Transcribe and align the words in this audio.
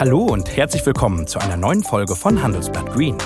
Hallo 0.00 0.24
und 0.24 0.56
herzlich 0.56 0.86
willkommen 0.86 1.26
zu 1.26 1.38
einer 1.40 1.58
neuen 1.58 1.82
Folge 1.82 2.16
von 2.16 2.42
Handelsblatt 2.42 2.90
Green. 2.90 3.18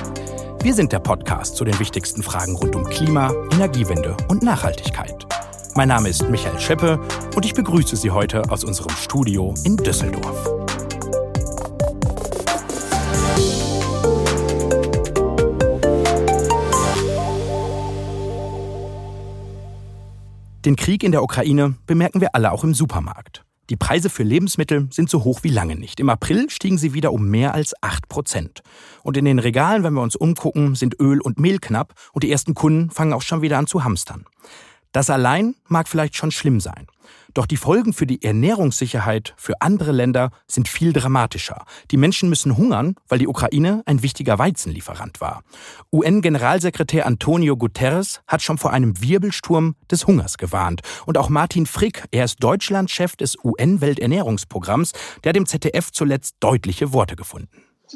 Wir 0.61 0.75
sind 0.75 0.91
der 0.91 0.99
Podcast 0.99 1.55
zu 1.55 1.65
den 1.65 1.79
wichtigsten 1.79 2.21
Fragen 2.21 2.57
rund 2.57 2.75
um 2.75 2.83
Klima, 2.83 3.33
Energiewende 3.53 4.17
und 4.27 4.43
Nachhaltigkeit. 4.43 5.25
Mein 5.77 5.87
Name 5.87 6.09
ist 6.09 6.29
Michael 6.29 6.59
Scheppe 6.59 6.99
und 7.37 7.47
ich 7.47 7.55
begrüße 7.55 7.95
Sie 7.95 8.11
heute 8.11 8.51
aus 8.51 8.65
unserem 8.65 8.91
Studio 8.97 9.55
in 9.63 9.77
Düsseldorf. 9.77 10.51
Den 20.65 20.75
Krieg 20.75 21.05
in 21.05 21.13
der 21.13 21.23
Ukraine 21.23 21.77
bemerken 21.87 22.21
wir 22.21 22.35
alle 22.35 22.51
auch 22.51 22.65
im 22.65 22.75
Supermarkt. 22.75 23.45
Die 23.71 23.77
Preise 23.77 24.11
für 24.11 24.25
Lebensmittel 24.25 24.89
sind 24.91 25.09
so 25.09 25.25
hoch 25.25 25.41
wie 25.43 25.49
lange 25.49 25.75
nicht. 25.75 25.99
Im 25.99 26.11
April 26.11 26.51
stiegen 26.51 26.77
sie 26.77 26.93
wieder 26.93 27.13
um 27.13 27.31
mehr 27.31 27.55
als 27.55 27.73
8 27.83 28.11
Prozent. 28.11 28.63
Und 29.03 29.17
in 29.17 29.25
den 29.25 29.39
Regalen, 29.39 29.83
wenn 29.83 29.95
wir 29.95 30.03
uns 30.03 30.17
umgucken, 30.17 30.75
sind 30.75 31.01
Öl 31.01 31.19
und 31.21 31.41
Mehl 31.41 31.59
knapp 31.59 31.95
und 32.13 32.25
die 32.25 32.31
ersten 32.31 32.55
Kunden 32.55 32.91
fangen 32.91 33.15
auch 33.15 33.23
schon 33.23 33.41
wieder 33.41 33.57
an 33.57 33.67
zu 33.67 33.83
hamstern. 33.83 34.27
Das 34.93 35.09
allein 35.09 35.55
mag 35.67 35.89
vielleicht 35.89 36.15
schon 36.15 36.31
schlimm 36.31 36.61
sein. 36.61 36.87
Doch 37.35 37.47
die 37.47 37.57
Folgen 37.57 37.93
für 37.93 38.07
die 38.07 38.23
Ernährungssicherheit 38.23 39.35
für 39.37 39.61
andere 39.61 39.91
Länder 39.91 40.31
sind 40.47 40.69
viel 40.69 40.93
dramatischer. 40.93 41.65
Die 41.91 41.97
Menschen 41.97 42.29
müssen 42.29 42.57
hungern, 42.57 42.95
weil 43.09 43.19
die 43.19 43.27
Ukraine 43.27 43.83
ein 43.87 44.05
wichtiger 44.05 44.39
Weizenlieferant 44.39 45.21
war. 45.21 45.43
UN-Generalsekretär 45.93 47.07
Antonio 47.07 47.57
Guterres 47.57 48.21
hat 48.29 48.43
schon 48.43 48.57
vor 48.57 48.73
einem 48.73 49.03
Wirbelsturm 49.03 49.75
des 49.91 50.07
Hungers 50.07 50.39
gewarnt. 50.39 50.83
Und 51.07 51.19
auch 51.19 51.29
Martin 51.29 51.67
Frick, 51.67 52.05
er 52.13 52.25
ist 52.25 52.37
Deutschlandchef 52.41 53.17
des 53.17 53.37
UN-Welternährungsprogramms, 53.43 54.93
der 55.25 55.33
dem 55.33 55.47
ZDF 55.47 55.91
zuletzt 55.91 56.37
deutliche 56.39 56.93
Worte 56.93 57.17
gefunden. 57.17 57.49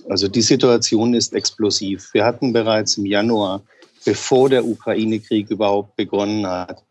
Also 0.08 0.26
die 0.26 0.42
Situation 0.42 1.14
ist 1.14 1.32
explosiv. 1.32 2.12
Wir 2.12 2.24
hatten 2.24 2.52
bereits 2.52 2.98
im 2.98 3.06
Januar, 3.06 3.62
bevor 4.04 4.48
der 4.48 4.64
Ukraine-Krieg 4.64 5.50
überhaupt 5.50 5.94
begonnen 5.94 6.44
hat, 6.44 6.82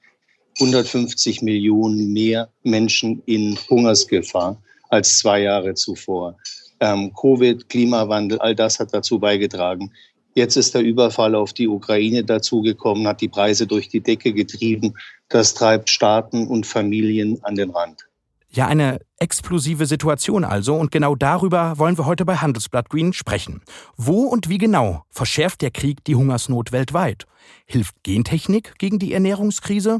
150 0.59 1.41
Millionen 1.41 2.11
mehr 2.13 2.49
Menschen 2.63 3.21
in 3.25 3.57
Hungersgefahr 3.69 4.61
als 4.89 5.19
zwei 5.19 5.41
Jahre 5.41 5.73
zuvor. 5.73 6.37
Ähm, 6.79 7.13
Covid, 7.13 7.69
Klimawandel, 7.69 8.39
all 8.39 8.55
das 8.55 8.79
hat 8.79 8.93
dazu 8.93 9.19
beigetragen. 9.19 9.91
Jetzt 10.35 10.55
ist 10.55 10.75
der 10.75 10.81
Überfall 10.81 11.33
auf 11.33 11.53
die 11.53 11.67
Ukraine 11.67 12.23
dazugekommen, 12.23 13.07
hat 13.07 13.21
die 13.21 13.27
Preise 13.27 13.65
durch 13.65 13.89
die 13.89 14.01
Decke 14.01 14.33
getrieben. 14.33 14.93
Das 15.29 15.53
treibt 15.55 15.89
Staaten 15.89 16.47
und 16.47 16.67
Familien 16.67 17.39
an 17.43 17.55
den 17.55 17.71
Rand. 17.71 18.06
Ja, 18.49 18.67
eine 18.67 18.99
explosive 19.19 19.85
Situation 19.85 20.43
also. 20.43 20.75
Und 20.75 20.91
genau 20.91 21.15
darüber 21.15 21.77
wollen 21.77 21.97
wir 21.97 22.05
heute 22.05 22.25
bei 22.25 22.37
Handelsblatt 22.37 22.89
Green 22.89 23.13
sprechen. 23.13 23.61
Wo 23.97 24.21
und 24.23 24.47
wie 24.47 24.57
genau 24.57 25.03
verschärft 25.09 25.61
der 25.61 25.71
Krieg 25.71 26.03
die 26.05 26.15
Hungersnot 26.15 26.71
weltweit? 26.71 27.25
Hilft 27.65 27.95
Gentechnik 28.03 28.75
gegen 28.77 28.99
die 28.99 29.13
Ernährungskrise? 29.13 29.99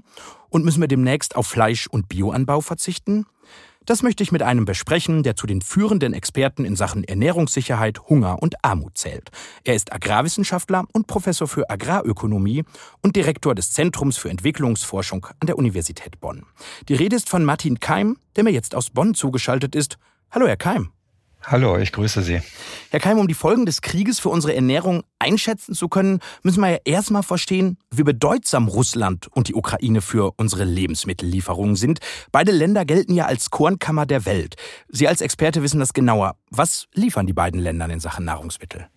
Und 0.49 0.63
müssen 0.63 0.81
wir 0.81 0.87
demnächst 0.87 1.35
auf 1.35 1.47
Fleisch- 1.47 1.87
und 1.87 2.07
Bioanbau 2.07 2.61
verzichten? 2.61 3.25
Das 3.87 4.03
möchte 4.03 4.21
ich 4.21 4.33
mit 4.33 4.43
einem 4.43 4.65
besprechen, 4.65 5.23
der 5.23 5.37
zu 5.37 5.47
den 5.47 5.61
führenden 5.61 6.13
Experten 6.13 6.65
in 6.65 6.75
Sachen 6.75 7.05
Ernährungssicherheit, 7.05 8.01
Hunger 8.09 8.43
und 8.43 8.61
Armut 8.61 8.97
zählt. 8.97 9.29
Er 9.63 9.75
ist 9.75 9.93
Agrarwissenschaftler 9.93 10.83
und 10.91 11.07
Professor 11.07 11.47
für 11.47 11.69
Agrarökonomie 11.69 12.65
und 13.01 13.15
Direktor 13.15 13.55
des 13.55 13.71
Zentrums 13.71 14.17
für 14.17 14.29
Entwicklungsforschung 14.29 15.27
an 15.39 15.47
der 15.47 15.57
Universität 15.57 16.19
Bonn. 16.19 16.45
Die 16.89 16.95
Rede 16.95 17.15
ist 17.15 17.29
von 17.29 17.45
Martin 17.45 17.79
Keim, 17.79 18.17
der 18.35 18.43
mir 18.43 18.51
jetzt 18.51 18.75
aus 18.75 18.89
Bonn 18.89 19.13
zugeschaltet 19.13 19.73
ist. 19.73 19.97
Hallo, 20.31 20.47
Herr 20.47 20.57
Keim. 20.57 20.91
Hallo, 21.49 21.77
ich 21.77 21.93
grüße 21.93 22.23
Sie. 22.23 22.41
Herr 22.89 22.99
Keim, 22.99 23.19
um 23.19 23.29
die 23.29 23.33
Folgen 23.33 23.65
des 23.65 23.81
Krieges 23.81 24.19
für 24.19 24.27
unsere 24.27 24.53
Ernährung 24.53 25.03
einschätzen 25.17 25.73
zu 25.73 25.87
können, 25.87 26.19
müssen 26.43 26.59
wir 26.59 26.71
ja 26.71 26.77
erstmal 26.83 27.23
verstehen, 27.23 27.77
wie 27.89 28.03
bedeutsam 28.03 28.67
Russland 28.67 29.29
und 29.31 29.47
die 29.47 29.55
Ukraine 29.55 30.01
für 30.01 30.33
unsere 30.35 30.65
Lebensmittellieferungen 30.65 31.77
sind. 31.77 31.99
Beide 32.33 32.51
Länder 32.51 32.83
gelten 32.83 33.13
ja 33.13 33.27
als 33.27 33.49
Kornkammer 33.49 34.05
der 34.05 34.25
Welt. 34.25 34.55
Sie 34.89 35.07
als 35.07 35.21
Experte 35.21 35.63
wissen 35.63 35.79
das 35.79 35.93
genauer. 35.93 36.35
Was 36.49 36.87
liefern 36.93 37.27
die 37.27 37.33
beiden 37.33 37.61
Länder 37.61 37.89
in 37.89 38.01
Sachen 38.01 38.25
Nahrungsmittel? 38.25 38.89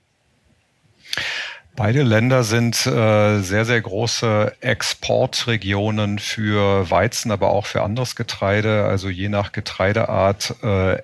Beide 1.82 2.02
Länder 2.02 2.44
sind 2.44 2.76
äh, 2.84 3.38
sehr, 3.40 3.64
sehr 3.64 3.80
große 3.80 4.52
Exportregionen 4.60 6.18
für 6.18 6.90
Weizen, 6.90 7.30
aber 7.30 7.48
auch 7.48 7.64
für 7.64 7.82
anderes 7.82 8.16
Getreide. 8.16 8.84
Also 8.84 9.08
je 9.08 9.30
nach 9.30 9.52
Getreideart 9.52 10.56
äh, 10.62 10.98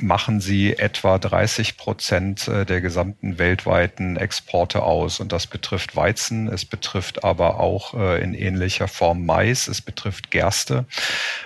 machen 0.00 0.40
sie 0.40 0.78
etwa 0.78 1.18
30 1.18 1.76
Prozent 1.76 2.48
äh, 2.48 2.64
der 2.64 2.80
gesamten 2.80 3.38
weltweiten 3.38 4.16
Exporte 4.16 4.82
aus. 4.82 5.20
Und 5.20 5.30
das 5.30 5.46
betrifft 5.46 5.94
Weizen, 5.94 6.48
es 6.48 6.64
betrifft 6.64 7.22
aber 7.22 7.60
auch 7.60 7.92
äh, 7.92 8.22
in 8.22 8.32
ähnlicher 8.32 8.88
Form 8.88 9.26
Mais, 9.26 9.68
es 9.68 9.82
betrifft 9.82 10.30
Gerste. 10.30 10.86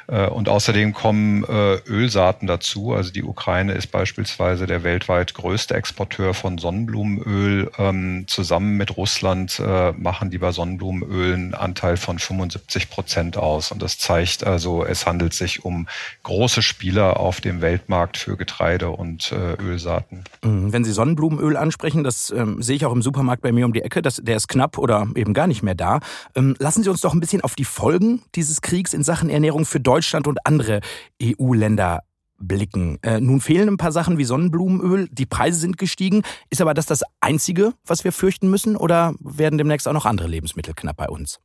Äh, 0.06 0.28
und 0.28 0.48
außerdem 0.48 0.92
kommen 0.92 1.42
äh, 1.42 1.78
Ölsaaten 1.88 2.46
dazu. 2.46 2.94
Also 2.94 3.10
die 3.10 3.24
Ukraine 3.24 3.72
ist 3.72 3.88
beispielsweise 3.88 4.68
der 4.68 4.84
weltweit 4.84 5.34
größte 5.34 5.74
Exporteur 5.74 6.32
von 6.32 6.58
Sonnenblumenöl 6.58 7.72
ähm, 7.76 8.26
zusammen 8.28 8.67
zusammen 8.68 8.76
mit 8.76 8.96
Russland 8.96 9.60
äh, 9.64 9.92
machen 9.92 10.30
die 10.30 10.38
bei 10.38 10.52
Sonnenblumenöl 10.52 11.34
einen 11.34 11.54
Anteil 11.54 11.96
von 11.96 12.18
75 12.18 12.90
Prozent 12.90 13.36
aus. 13.36 13.72
Und 13.72 13.82
das 13.82 13.98
zeigt 13.98 14.44
also, 14.44 14.84
es 14.84 15.06
handelt 15.06 15.34
sich 15.34 15.64
um 15.64 15.86
große 16.22 16.62
Spieler 16.62 17.18
auf 17.18 17.40
dem 17.40 17.60
Weltmarkt 17.60 18.16
für 18.16 18.36
Getreide 18.36 18.90
und 18.90 19.32
äh, 19.32 19.54
Ölsaaten. 19.62 20.24
Mhm. 20.42 20.72
Wenn 20.72 20.84
Sie 20.84 20.92
Sonnenblumenöl 20.92 21.56
ansprechen, 21.56 22.04
das 22.04 22.30
ähm, 22.30 22.62
sehe 22.62 22.76
ich 22.76 22.84
auch 22.84 22.92
im 22.92 23.02
Supermarkt 23.02 23.42
bei 23.42 23.52
mir 23.52 23.64
um 23.64 23.72
die 23.72 23.82
Ecke, 23.82 24.02
das, 24.02 24.16
der 24.16 24.36
ist 24.36 24.48
knapp 24.48 24.78
oder 24.78 25.06
eben 25.14 25.34
gar 25.34 25.46
nicht 25.46 25.62
mehr 25.62 25.74
da. 25.74 26.00
Ähm, 26.34 26.54
lassen 26.58 26.82
Sie 26.82 26.90
uns 26.90 27.00
doch 27.00 27.14
ein 27.14 27.20
bisschen 27.20 27.42
auf 27.42 27.54
die 27.54 27.64
Folgen 27.64 28.22
dieses 28.34 28.60
Kriegs 28.60 28.92
in 28.92 29.02
Sachen 29.02 29.30
Ernährung 29.30 29.64
für 29.64 29.80
Deutschland 29.80 30.26
und 30.26 30.38
andere 30.44 30.80
EU-Länder 31.22 32.02
blicken. 32.38 32.98
Äh, 33.02 33.20
nun 33.20 33.40
fehlen 33.40 33.68
ein 33.68 33.76
paar 33.76 33.92
Sachen 33.92 34.18
wie 34.18 34.24
Sonnenblumenöl, 34.24 35.08
die 35.10 35.26
Preise 35.26 35.58
sind 35.58 35.78
gestiegen. 35.78 36.22
Ist 36.50 36.60
aber 36.60 36.74
das 36.74 36.86
das 36.86 37.02
Einzige, 37.20 37.74
was 37.84 38.04
wir 38.04 38.12
fürchten 38.12 38.50
müssen 38.50 38.76
oder 38.76 39.14
werden 39.20 39.58
demnächst 39.58 39.88
auch 39.88 39.92
noch 39.92 40.06
andere 40.06 40.28
Lebensmittel 40.28 40.74
knapp 40.74 40.96
bei 40.96 41.08
uns? 41.08 41.40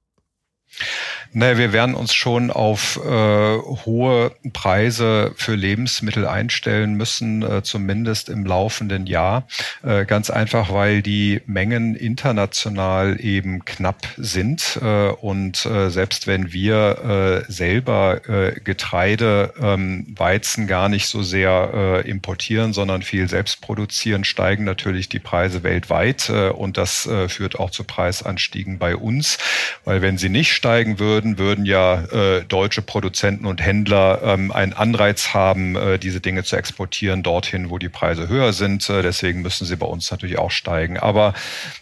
Naja, 1.35 1.57
wir 1.57 1.73
werden 1.73 1.95
uns 1.95 2.13
schon 2.13 2.51
auf 2.51 2.99
äh, 3.03 3.09
hohe 3.09 4.35
Preise 4.53 5.33
für 5.35 5.55
Lebensmittel 5.55 6.27
einstellen 6.27 6.93
müssen, 6.93 7.41
äh, 7.41 7.63
zumindest 7.63 8.29
im 8.29 8.45
laufenden 8.45 9.07
Jahr. 9.07 9.47
Äh, 9.83 10.05
ganz 10.05 10.29
einfach, 10.29 10.71
weil 10.71 11.01
die 11.01 11.41
Mengen 11.47 11.95
international 11.95 13.19
eben 13.19 13.65
knapp 13.65 14.07
sind. 14.17 14.79
Äh, 14.79 15.07
und 15.09 15.65
äh, 15.65 15.89
selbst 15.89 16.27
wenn 16.27 16.53
wir 16.53 17.43
äh, 17.47 17.51
selber 17.51 18.21
Getreide, 18.63 19.53
ähm, 19.59 20.13
Weizen 20.15 20.67
gar 20.67 20.89
nicht 20.89 21.07
so 21.07 21.23
sehr 21.23 22.03
importieren, 22.05 22.73
sondern 22.73 23.01
viel 23.01 23.27
selbst 23.27 23.61
produzieren, 23.61 24.23
steigen 24.23 24.63
natürlich 24.63 25.09
die 25.09 25.19
Preise 25.19 25.63
weltweit. 25.63 26.29
Und 26.29 26.77
das 26.77 27.09
führt 27.27 27.59
auch 27.59 27.71
zu 27.71 27.83
Preisanstiegen 27.83 28.77
bei 28.77 28.95
uns. 28.95 29.37
Weil 29.83 30.01
wenn 30.01 30.17
sie 30.17 30.29
nicht 30.29 30.53
steigen 30.63 30.97
würden, 30.97 31.37
würden 31.37 31.65
ja 31.65 32.03
äh, 32.05 32.45
deutsche 32.45 32.81
Produzenten 32.81 33.45
und 33.45 33.61
Händler 33.61 34.21
ähm, 34.23 34.49
einen 34.49 34.71
Anreiz 34.71 35.33
haben, 35.33 35.75
äh, 35.75 35.99
diese 35.99 36.21
Dinge 36.21 36.45
zu 36.45 36.55
exportieren 36.55 37.21
dorthin, 37.21 37.69
wo 37.69 37.79
die 37.79 37.89
Preise 37.89 38.29
höher 38.29 38.53
sind. 38.53 38.89
Äh, 38.89 39.01
deswegen 39.01 39.41
müssen 39.41 39.65
sie 39.65 39.75
bei 39.75 39.85
uns 39.85 40.09
natürlich 40.09 40.39
auch 40.39 40.51
steigen. 40.51 40.97
Aber 40.97 41.33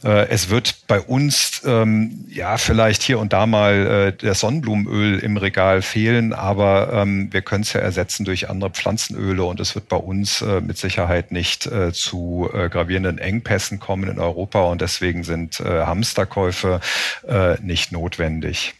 äh, 0.03 0.27
es 0.29 0.49
wird 0.49 0.87
bei 0.87 0.99
uns 0.99 1.61
ähm, 1.63 2.25
ja 2.27 2.57
vielleicht 2.57 3.03
hier 3.03 3.19
und 3.19 3.33
da 3.33 3.45
mal 3.45 4.13
äh, 4.19 4.25
das 4.25 4.39
Sonnenblumenöl 4.39 5.19
im 5.19 5.37
Regal 5.37 5.83
fehlen, 5.83 6.33
aber 6.33 6.91
ähm, 6.91 7.31
wir 7.31 7.43
können 7.43 7.61
es 7.61 7.73
ja 7.73 7.81
ersetzen 7.81 8.25
durch 8.25 8.49
andere 8.49 8.71
Pflanzenöle 8.71 9.43
und 9.43 9.59
es 9.59 9.75
wird 9.75 9.89
bei 9.89 9.97
uns 9.97 10.41
äh, 10.41 10.59
mit 10.59 10.79
Sicherheit 10.79 11.31
nicht 11.31 11.67
äh, 11.67 11.93
zu 11.93 12.49
äh, 12.51 12.67
gravierenden 12.67 13.19
Engpässen 13.19 13.79
kommen 13.79 14.09
in 14.09 14.17
Europa 14.17 14.63
und 14.63 14.81
deswegen 14.81 15.23
sind 15.23 15.59
äh, 15.59 15.83
Hamsterkäufe 15.83 16.79
äh, 17.27 17.61
nicht 17.61 17.91
notwendig. 17.91 18.70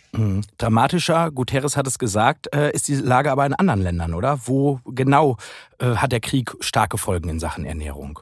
Dramatischer, 0.58 1.32
Guterres 1.32 1.78
hat 1.78 1.88
es 1.88 1.98
gesagt, 1.98 2.54
äh, 2.54 2.72
ist 2.72 2.88
die 2.88 2.96
Lage 2.96 3.32
aber 3.32 3.46
in 3.46 3.54
anderen 3.54 3.82
Ländern, 3.82 4.14
oder? 4.14 4.40
Wo 4.46 4.80
genau 4.86 5.38
äh, 5.80 5.96
hat 5.96 6.12
der 6.12 6.20
Krieg 6.20 6.54
starke 6.60 6.98
Folgen 6.98 7.30
in 7.30 7.40
Sachen 7.40 7.66
Ernährung? 7.66 8.20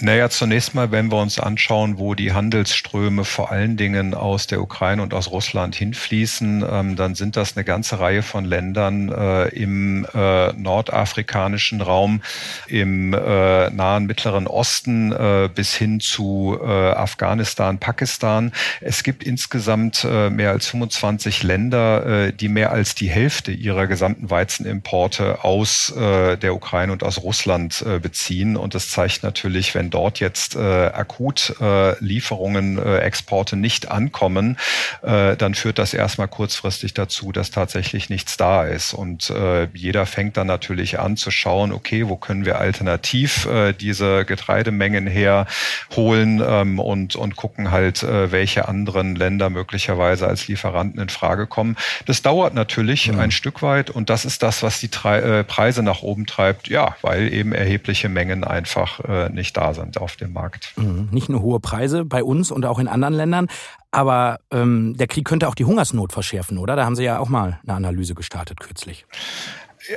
Naja, 0.00 0.28
zunächst 0.28 0.74
mal, 0.74 0.90
wenn 0.90 1.10
wir 1.10 1.16
uns 1.16 1.40
anschauen, 1.40 1.96
wo 1.96 2.14
die 2.14 2.34
Handelsströme 2.34 3.24
vor 3.24 3.50
allen 3.50 3.78
Dingen 3.78 4.12
aus 4.12 4.46
der 4.46 4.60
Ukraine 4.60 5.02
und 5.02 5.14
aus 5.14 5.30
Russland 5.30 5.74
hinfließen, 5.74 6.66
ähm, 6.70 6.96
dann 6.96 7.14
sind 7.14 7.36
das 7.36 7.56
eine 7.56 7.64
ganze 7.64 7.98
Reihe 7.98 8.22
von 8.22 8.44
Ländern 8.44 9.08
äh, 9.10 9.48
im 9.48 10.06
äh, 10.12 10.52
nordafrikanischen 10.52 11.80
Raum, 11.80 12.20
im 12.66 13.14
äh, 13.14 13.70
nahen 13.70 14.04
Mittleren 14.04 14.46
Osten 14.46 15.12
äh, 15.12 15.48
bis 15.54 15.74
hin 15.74 16.00
zu 16.00 16.58
äh, 16.62 16.66
Afghanistan, 16.66 17.78
Pakistan. 17.78 18.52
Es 18.82 19.02
gibt 19.02 19.22
insgesamt 19.22 20.04
äh, 20.04 20.28
mehr 20.28 20.50
als 20.50 20.66
25 20.66 21.42
Länder, 21.42 22.32
die 22.32 22.48
mehr 22.48 22.72
als 22.72 22.94
die 22.94 23.08
Hälfte 23.08 23.50
ihrer 23.50 23.86
gesamten 23.86 24.30
Weizenimporte 24.30 25.44
aus 25.44 25.92
der 25.96 26.54
Ukraine 26.54 26.92
und 26.92 27.02
aus 27.02 27.22
Russland 27.22 27.84
beziehen. 28.02 28.56
Und 28.56 28.74
das 28.74 28.90
zeigt 28.90 29.22
natürlich, 29.22 29.74
wenn 29.74 29.85
wenn 29.86 29.90
dort 29.90 30.18
jetzt 30.18 30.56
äh, 30.56 30.58
akut 30.58 31.54
äh, 31.60 31.96
Lieferungen, 32.04 32.76
äh, 32.76 32.98
Exporte 32.98 33.54
nicht 33.54 33.88
ankommen, 33.88 34.56
äh, 35.02 35.36
dann 35.36 35.54
führt 35.54 35.78
das 35.78 35.94
erstmal 35.94 36.26
kurzfristig 36.26 36.92
dazu, 36.92 37.30
dass 37.30 37.52
tatsächlich 37.52 38.10
nichts 38.10 38.36
da 38.36 38.64
ist. 38.64 38.94
Und 38.94 39.30
äh, 39.30 39.68
jeder 39.74 40.06
fängt 40.06 40.36
dann 40.36 40.48
natürlich 40.48 40.98
an 40.98 41.16
zu 41.16 41.30
schauen, 41.30 41.72
okay, 41.72 42.08
wo 42.08 42.16
können 42.16 42.44
wir 42.44 42.58
alternativ 42.58 43.46
äh, 43.46 43.74
diese 43.74 44.24
Getreidemengen 44.24 45.06
herholen 45.06 46.42
ähm, 46.44 46.80
und, 46.80 47.14
und 47.14 47.36
gucken 47.36 47.70
halt, 47.70 48.02
äh, 48.02 48.32
welche 48.32 48.66
anderen 48.66 49.14
Länder 49.14 49.50
möglicherweise 49.50 50.26
als 50.26 50.48
Lieferanten 50.48 51.00
in 51.00 51.10
Frage 51.10 51.46
kommen. 51.46 51.76
Das 52.06 52.22
dauert 52.22 52.54
natürlich 52.54 53.12
mhm. 53.12 53.20
ein 53.20 53.30
Stück 53.30 53.62
weit 53.62 53.90
und 53.90 54.10
das 54.10 54.24
ist 54.24 54.42
das, 54.42 54.64
was 54.64 54.80
die 54.80 54.90
äh, 55.04 55.44
Preise 55.44 55.84
nach 55.84 56.02
oben 56.02 56.26
treibt, 56.26 56.66
ja, 56.66 56.96
weil 57.02 57.32
eben 57.32 57.52
erhebliche 57.52 58.08
Mengen 58.08 58.42
einfach 58.42 58.98
äh, 59.04 59.28
nicht 59.28 59.56
da 59.56 59.72
sind 59.72 59.75
auf 59.98 60.16
dem 60.16 60.32
Markt. 60.32 60.72
Mhm. 60.76 61.08
Nicht 61.10 61.28
nur 61.28 61.40
hohe 61.42 61.60
Preise 61.60 62.04
bei 62.04 62.22
uns 62.22 62.50
und 62.50 62.64
auch 62.64 62.78
in 62.78 62.88
anderen 62.88 63.14
Ländern, 63.14 63.48
aber 63.90 64.40
ähm, 64.50 64.94
der 64.96 65.06
Krieg 65.06 65.24
könnte 65.24 65.48
auch 65.48 65.54
die 65.54 65.64
Hungersnot 65.64 66.12
verschärfen, 66.12 66.58
oder? 66.58 66.76
Da 66.76 66.84
haben 66.84 66.96
Sie 66.96 67.04
ja 67.04 67.18
auch 67.18 67.28
mal 67.28 67.58
eine 67.62 67.74
Analyse 67.74 68.14
gestartet 68.14 68.60
kürzlich. 68.60 69.06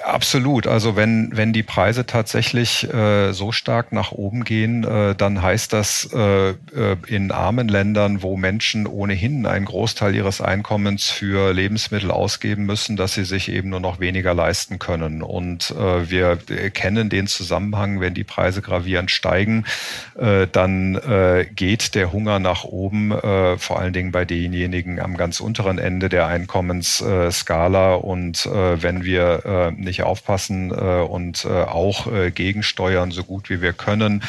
Absolut. 0.04 0.68
Also 0.68 0.96
wenn, 0.96 1.32
wenn 1.34 1.52
die 1.52 1.64
Preise 1.64 2.06
tatsächlich 2.06 2.92
äh, 2.94 3.32
so 3.34 3.52
stark 3.52 3.92
nach 3.92 4.12
oben 4.12 4.44
gehen, 4.44 4.84
äh, 4.84 5.16
dann 5.16 5.42
heißt 5.42 5.74
das 5.74 6.10
äh, 6.14 6.50
äh, 6.50 6.56
in 7.08 7.32
armen 7.32 7.68
Ländern, 7.68 8.22
wo 8.22 8.38
Menschen 8.38 8.86
ohnehin 8.86 9.48
einen 9.48 9.66
Großteil 9.66 10.14
ihres 10.14 10.42
Einkommens 10.42 11.10
für 11.10 11.54
Lebensmittel 11.54 12.12
ausgeben 12.12 12.66
müssen, 12.66 12.98
dass 12.98 13.14
sie 13.14 13.24
sich 13.24 13.50
eben 13.50 13.70
nur 13.70 13.80
noch 13.80 14.00
weniger 14.00 14.36
leisten 14.36 14.78
können. 14.78 15.24
Und 15.24 15.72
äh, 15.72 16.10
wir 16.10 16.38
kennen 16.72 17.10
den 17.10 17.26
Zusammenhang, 17.26 18.00
wenn 18.00 18.14
die 18.14 18.24
Preise 18.24 18.62
gravierend 18.62 19.10
steigen, 19.10 19.66
äh, 20.20 20.46
dann 20.52 20.96
äh, 20.96 21.48
geht 21.56 21.96
der 21.96 22.12
Hunger 22.12 22.38
nach 22.38 22.64
oben, 22.64 23.12
äh, 23.12 23.58
vor 23.58 23.80
allen 23.80 23.94
Dingen 23.94 24.12
bei 24.12 24.26
denjenigen 24.26 25.00
am 25.00 25.18
ganz 25.18 25.40
unteren 25.40 25.80
Ende 25.80 26.10
der 26.10 26.28
Einkommensskala. 26.28 27.96
Und 27.96 28.46
äh, 28.46 28.84
wenn 28.84 29.04
wir 29.04 29.46
äh, 29.46 29.79
nicht 29.80 30.04
aufpassen 30.04 30.72
äh, 30.72 31.02
und 31.02 31.46
äh, 31.46 31.64
auch 31.64 32.12
äh, 32.12 32.32
gegensteuern, 32.32 33.12
so 33.12 33.24
gut 33.24 33.50
wie 33.50 33.62
wir 33.62 33.74
können, 33.74 34.24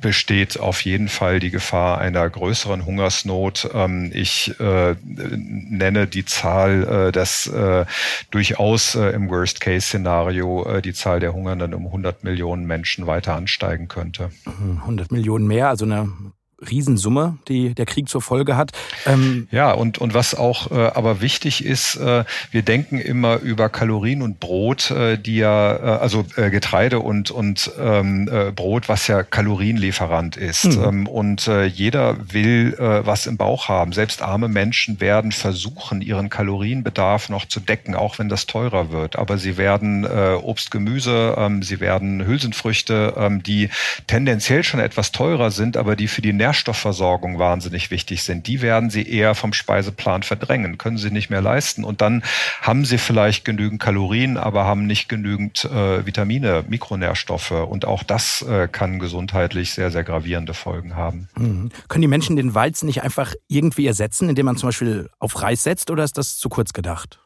besteht 0.00 0.58
auf 0.60 0.82
jeden 0.82 1.08
Fall 1.08 1.40
die 1.40 1.50
Gefahr 1.50 1.98
einer 1.98 2.28
größeren 2.28 2.84
Hungersnot. 2.86 3.68
Ähm, 3.74 4.10
ich 4.14 4.54
nenne 4.58 6.06
die 6.06 6.24
Zahl, 6.24 7.12
dass 7.12 7.50
durchaus 8.30 8.94
im 8.94 9.28
Worst-Case-Szenario 9.28 10.80
die 10.80 10.92
Zahl 10.92 11.20
der 11.20 11.32
Hungernden 11.32 11.74
um 11.74 11.86
100 11.86 12.24
Millionen 12.24 12.66
Menschen 12.66 13.06
weiter 13.06 13.34
ansteigen 13.34 13.88
könnte. 13.88 14.30
100 14.46 15.12
Millionen 15.12 15.46
mehr, 15.46 15.68
also 15.68 15.84
eine 15.84 16.08
Riesensumme, 16.58 17.38
die 17.48 17.74
der 17.74 17.84
Krieg 17.84 18.08
zur 18.08 18.22
Folge 18.22 18.56
hat. 18.56 18.72
Ähm 19.04 19.48
ja, 19.50 19.72
und, 19.72 19.98
und 19.98 20.14
was 20.14 20.34
auch 20.34 20.70
äh, 20.70 20.74
aber 20.74 21.20
wichtig 21.20 21.64
ist, 21.64 21.96
äh, 21.96 22.24
wir 22.50 22.62
denken 22.62 22.98
immer 22.98 23.40
über 23.40 23.68
Kalorien 23.68 24.22
und 24.22 24.40
Brot, 24.40 24.90
äh, 24.90 25.18
die 25.18 25.36
ja, 25.36 25.76
äh, 25.76 25.98
also 26.00 26.24
äh, 26.36 26.50
Getreide 26.50 27.00
und, 27.00 27.30
und 27.30 27.70
ähm, 27.78 28.28
äh, 28.32 28.52
Brot, 28.52 28.88
was 28.88 29.06
ja 29.06 29.22
Kalorienlieferant 29.22 30.36
ist. 30.36 30.64
Mhm. 30.64 30.84
Ähm, 30.84 31.06
und 31.06 31.46
jeder 31.46 32.32
will 32.32 32.74
was 32.78 33.26
im 33.26 33.36
Bauch 33.36 33.68
haben. 33.68 33.92
Selbst 33.92 34.22
arme 34.22 34.48
Menschen 34.48 35.00
werden 35.00 35.32
versuchen, 35.32 36.02
ihren 36.02 36.30
Kalorienbedarf 36.30 37.28
noch 37.28 37.46
zu 37.46 37.60
decken, 37.60 37.94
auch 37.94 38.18
wenn 38.18 38.28
das 38.28 38.46
teurer 38.46 38.90
wird. 38.90 39.16
Aber 39.16 39.38
sie 39.38 39.56
werden 39.56 40.04
Obst, 40.06 40.70
Gemüse, 40.70 41.34
ähm, 41.36 41.62
sie 41.62 41.80
werden 41.80 42.26
Hülsenfrüchte, 42.26 43.14
ähm, 43.16 43.42
die 43.42 43.70
tendenziell 44.06 44.62
schon 44.62 44.80
etwas 44.80 45.12
teurer 45.12 45.50
sind, 45.50 45.76
aber 45.76 45.96
die 45.96 46.08
für 46.08 46.22
die 46.22 46.32
Nährstoffversorgung 46.46 47.40
wahnsinnig 47.40 47.90
wichtig 47.90 48.22
sind, 48.22 48.46
die 48.46 48.62
werden 48.62 48.88
sie 48.88 49.02
eher 49.02 49.34
vom 49.34 49.52
Speiseplan 49.52 50.22
verdrängen, 50.22 50.78
können 50.78 50.96
sie 50.96 51.10
nicht 51.10 51.28
mehr 51.28 51.42
leisten. 51.42 51.82
Und 51.82 52.00
dann 52.00 52.22
haben 52.62 52.84
sie 52.84 52.98
vielleicht 52.98 53.44
genügend 53.44 53.80
Kalorien, 53.80 54.36
aber 54.36 54.64
haben 54.64 54.86
nicht 54.86 55.08
genügend 55.08 55.64
äh, 55.64 56.06
Vitamine, 56.06 56.64
Mikronährstoffe. 56.68 57.50
Und 57.50 57.84
auch 57.84 58.04
das 58.04 58.42
äh, 58.42 58.68
kann 58.70 59.00
gesundheitlich 59.00 59.72
sehr, 59.72 59.90
sehr 59.90 60.04
gravierende 60.04 60.54
Folgen 60.54 60.94
haben. 60.94 61.28
Mhm. 61.36 61.70
Können 61.88 62.02
die 62.02 62.08
Menschen 62.08 62.36
den 62.36 62.54
Weizen 62.54 62.86
nicht 62.86 63.02
einfach 63.02 63.34
irgendwie 63.48 63.86
ersetzen, 63.86 64.28
indem 64.28 64.46
man 64.46 64.56
zum 64.56 64.68
Beispiel 64.68 65.10
auf 65.18 65.42
Reis 65.42 65.64
setzt, 65.64 65.90
oder 65.90 66.04
ist 66.04 66.16
das 66.16 66.38
zu 66.38 66.48
kurz 66.48 66.72
gedacht? 66.72 67.18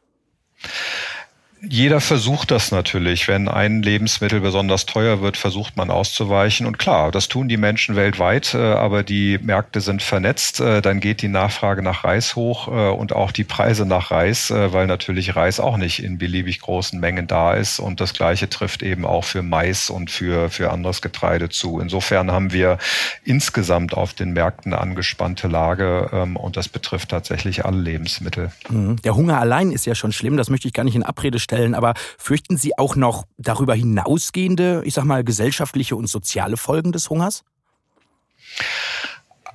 Jeder 1.63 2.01
versucht 2.01 2.49
das 2.49 2.71
natürlich. 2.71 3.27
Wenn 3.27 3.47
ein 3.47 3.83
Lebensmittel 3.83 4.41
besonders 4.41 4.87
teuer 4.87 5.21
wird, 5.21 5.37
versucht 5.37 5.77
man 5.77 5.91
auszuweichen. 5.91 6.65
Und 6.65 6.79
klar, 6.79 7.11
das 7.11 7.27
tun 7.27 7.47
die 7.47 7.57
Menschen 7.57 7.95
weltweit, 7.95 8.55
äh, 8.55 8.57
aber 8.57 9.03
die 9.03 9.37
Märkte 9.39 9.79
sind 9.79 10.01
vernetzt. 10.01 10.59
Äh, 10.59 10.81
dann 10.81 10.99
geht 10.99 11.21
die 11.21 11.27
Nachfrage 11.27 11.83
nach 11.83 12.03
Reis 12.03 12.35
hoch 12.35 12.67
äh, 12.67 12.89
und 12.89 13.13
auch 13.13 13.31
die 13.31 13.43
Preise 13.43 13.85
nach 13.85 14.09
Reis, 14.09 14.51
weil 14.51 14.87
natürlich 14.87 15.35
Reis 15.35 15.59
auch 15.59 15.77
nicht 15.77 16.03
in 16.03 16.17
beliebig 16.17 16.61
großen 16.61 16.99
Mengen 16.99 17.27
da 17.27 17.53
ist. 17.53 17.79
Und 17.79 18.01
das 18.01 18.13
Gleiche 18.13 18.49
trifft 18.49 18.81
eben 18.81 19.05
auch 19.05 19.23
für 19.23 19.43
Mais 19.43 19.89
und 19.89 20.09
für, 20.09 20.49
für 20.49 20.71
anderes 20.71 21.01
Getreide 21.01 21.49
zu. 21.49 21.79
Insofern 21.79 22.31
haben 22.31 22.51
wir 22.53 22.79
insgesamt 23.23 23.93
auf 23.93 24.13
den 24.13 24.33
Märkten 24.33 24.73
eine 24.73 24.81
angespannte 24.81 25.47
Lage 25.47 26.09
ähm, 26.11 26.35
und 26.35 26.57
das 26.57 26.69
betrifft 26.69 27.09
tatsächlich 27.09 27.65
alle 27.65 27.79
Lebensmittel. 27.79 28.51
Mhm. 28.69 28.95
Der 29.03 29.15
Hunger 29.15 29.39
allein 29.39 29.71
ist 29.71 29.85
ja 29.85 29.95
schon 29.95 30.11
schlimm. 30.11 30.37
Das 30.37 30.49
möchte 30.49 30.67
ich 30.67 30.73
gar 30.73 30.83
nicht 30.83 30.95
in 30.95 31.03
Abrede 31.03 31.39
stellen 31.39 31.50
stellen. 31.51 31.75
Aber 31.75 31.93
fürchten 32.17 32.57
Sie 32.57 32.77
auch 32.77 32.95
noch 32.95 33.25
darüber 33.37 33.75
hinausgehende, 33.75 34.83
ich 34.85 34.93
sag 34.93 35.03
mal, 35.03 35.23
gesellschaftliche 35.23 35.95
und 35.95 36.07
soziale 36.07 36.57
Folgen 36.57 36.91
des 36.91 37.09
Hungers? 37.09 37.43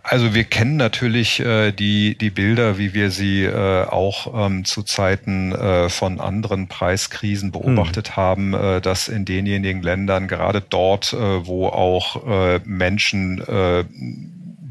Also 0.03 0.35
wir 0.35 0.45
kennen 0.45 0.77
natürlich 0.77 1.41
äh, 1.41 1.73
die, 1.73 2.17
die 2.17 2.31
Bilder, 2.31 2.79
wie 2.79 2.95
wir 2.95 3.11
sie 3.11 3.43
äh, 3.43 3.85
auch 3.87 4.47
ähm, 4.47 4.65
zu 4.65 4.85
Zeiten 4.85 5.51
äh, 5.51 5.89
von 5.89 6.21
anderen 6.21 6.69
Preiskrisen 6.69 7.51
beobachtet 7.51 8.11
hm. 8.11 8.17
haben, 8.17 8.55
äh, 8.55 8.81
dass 8.81 9.09
in 9.09 9.25
denjenigen 9.25 9.83
Ländern, 9.83 10.29
gerade 10.29 10.61
dort, 10.61 11.13
äh, 11.13 11.47
wo 11.47 11.67
auch 11.67 12.25
äh, 12.25 12.61
Menschen 12.65 13.41
äh, 13.49 13.85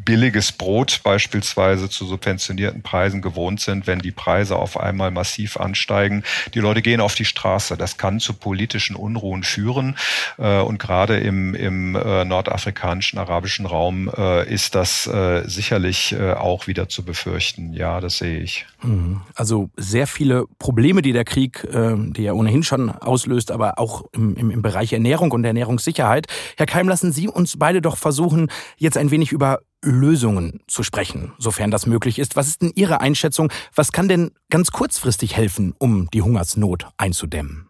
billiges 0.05 0.51
Brot 0.51 1.01
beispielsweise 1.03 1.89
zu 1.89 2.05
subventionierten 2.05 2.83
Preisen 2.83 3.21
gewohnt 3.21 3.59
sind, 3.59 3.87
wenn 3.87 3.99
die 3.99 4.11
Preise 4.11 4.55
auf 4.55 4.79
einmal 4.79 5.11
massiv 5.11 5.57
ansteigen. 5.57 6.23
Die 6.53 6.59
Leute 6.59 6.81
gehen 6.81 7.01
auf 7.01 7.15
die 7.15 7.25
Straße. 7.25 7.75
Das 7.75 7.97
kann 7.97 8.19
zu 8.19 8.33
politischen 8.33 8.95
Unruhen 8.95 9.43
führen. 9.43 9.97
Äh, 10.37 10.59
und 10.61 10.77
gerade 10.77 11.17
im, 11.17 11.55
im 11.55 11.95
äh, 11.95 12.23
nordafrikanischen, 12.23 13.17
arabischen 13.19 13.65
Raum 13.65 14.09
äh, 14.15 14.47
ist 14.51 14.75
das 14.75 15.09
sicherlich 15.45 16.15
auch 16.15 16.67
wieder 16.67 16.87
zu 16.87 17.03
befürchten. 17.03 17.73
Ja, 17.73 17.99
das 17.99 18.19
sehe 18.19 18.39
ich. 18.39 18.65
Mhm. 18.83 19.21
Also 19.33 19.69
sehr 19.75 20.05
viele 20.05 20.45
Probleme, 20.59 21.01
die 21.01 21.13
der 21.13 21.25
Krieg, 21.25 21.67
die 21.71 22.21
ja 22.21 22.33
ohnehin 22.33 22.63
schon 22.63 22.89
auslöst, 22.89 23.51
aber 23.51 23.79
auch 23.79 24.03
im, 24.11 24.35
im, 24.35 24.51
im 24.51 24.61
Bereich 24.61 24.93
Ernährung 24.93 25.31
und 25.31 25.43
Ernährungssicherheit. 25.43 26.27
Herr 26.57 26.65
Keim, 26.65 26.87
lassen 26.87 27.11
Sie 27.11 27.27
uns 27.27 27.57
beide 27.57 27.81
doch 27.81 27.97
versuchen, 27.97 28.51
jetzt 28.77 28.97
ein 28.97 29.11
wenig 29.11 29.31
über 29.31 29.59
Lösungen 29.85 30.61
zu 30.67 30.83
sprechen, 30.83 31.33
sofern 31.37 31.71
das 31.71 31.85
möglich 31.85 32.19
ist. 32.19 32.35
Was 32.35 32.47
ist 32.47 32.61
denn 32.61 32.71
Ihre 32.75 33.01
Einschätzung? 33.01 33.51
Was 33.73 33.91
kann 33.91 34.07
denn 34.07 34.31
ganz 34.49 34.71
kurzfristig 34.71 35.35
helfen, 35.35 35.73
um 35.77 36.09
die 36.11 36.21
Hungersnot 36.21 36.87
einzudämmen? 36.97 37.69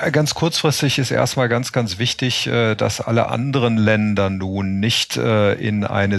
Äh, 0.00 0.10
ganz 0.10 0.34
kurzfristig 0.34 0.98
ist 0.98 1.10
erstmal 1.10 1.48
ganz, 1.48 1.72
ganz 1.72 1.98
wichtig, 1.98 2.46
äh, 2.46 2.74
dass 2.74 3.00
alle 3.00 3.28
anderen 3.28 3.76
Länder 3.76 4.30
nun 4.30 4.80
nicht 4.80 5.16
äh, 5.16 5.54
in 5.54 5.84
eine 5.84 6.14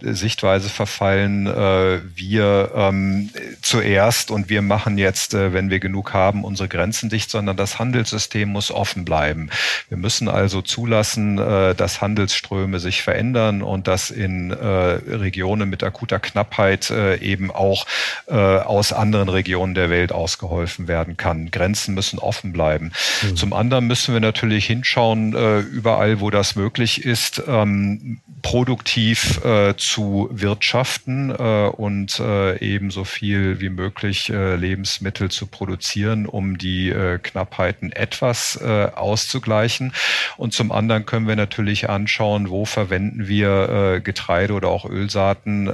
Sichtweise 0.00 0.68
verfallen, 0.68 1.46
wir 1.46 2.70
ähm, 2.74 3.30
zuerst 3.62 4.30
und 4.30 4.48
wir 4.48 4.62
machen 4.62 4.98
jetzt, 4.98 5.34
wenn 5.34 5.70
wir 5.70 5.78
genug 5.78 6.12
haben, 6.12 6.44
unsere 6.44 6.68
Grenzen 6.68 7.08
dicht, 7.08 7.30
sondern 7.30 7.56
das 7.56 7.78
Handelssystem 7.78 8.48
muss 8.48 8.70
offen 8.70 9.04
bleiben. 9.04 9.50
Wir 9.88 9.96
müssen 9.96 10.28
also 10.28 10.62
zulassen, 10.62 11.36
dass 11.36 12.00
Handelsströme 12.00 12.80
sich 12.80 13.02
verändern 13.02 13.62
und 13.62 13.88
dass 13.88 14.10
in 14.10 14.52
Regionen 14.52 15.68
mit 15.68 15.82
akuter 15.82 16.18
Knappheit 16.18 16.90
eben 17.20 17.50
auch 17.50 17.86
aus 18.28 18.92
anderen 18.92 19.28
Regionen 19.28 19.74
der 19.74 19.90
Welt 19.90 20.12
ausgeholfen 20.12 20.88
werden 20.88 21.16
kann. 21.16 21.50
Grenzen 21.50 21.94
müssen 21.94 22.18
offen 22.18 22.52
bleiben. 22.52 22.92
Zum 23.34 23.52
anderen 23.52 23.86
müssen 23.86 24.12
wir 24.12 24.20
natürlich 24.20 24.66
hinschauen, 24.66 25.34
äh, 25.34 25.60
überall, 25.60 26.20
wo 26.20 26.30
das 26.30 26.56
möglich 26.56 27.04
ist, 27.04 27.42
ähm, 27.46 28.20
produktiv 28.48 29.44
äh, 29.44 29.74
zu 29.76 30.30
wirtschaften 30.32 31.28
äh, 31.28 31.68
und 31.68 32.18
äh, 32.18 32.56
ebenso 32.60 33.04
viel 33.04 33.60
wie 33.60 33.68
möglich 33.68 34.30
äh, 34.30 34.56
Lebensmittel 34.56 35.30
zu 35.30 35.48
produzieren, 35.48 36.24
um 36.24 36.56
die 36.56 36.88
äh, 36.88 37.18
Knappheiten 37.18 37.92
etwas 37.92 38.58
äh, 38.62 38.86
auszugleichen. 38.94 39.92
Und 40.38 40.54
zum 40.54 40.72
anderen 40.72 41.04
können 41.04 41.28
wir 41.28 41.36
natürlich 41.36 41.90
anschauen, 41.90 42.48
wo 42.48 42.64
verwenden 42.64 43.28
wir 43.28 44.00
Getreide 44.02 44.54
oder 44.54 44.68
auch 44.68 44.88
Ölsaaten, 44.88 45.66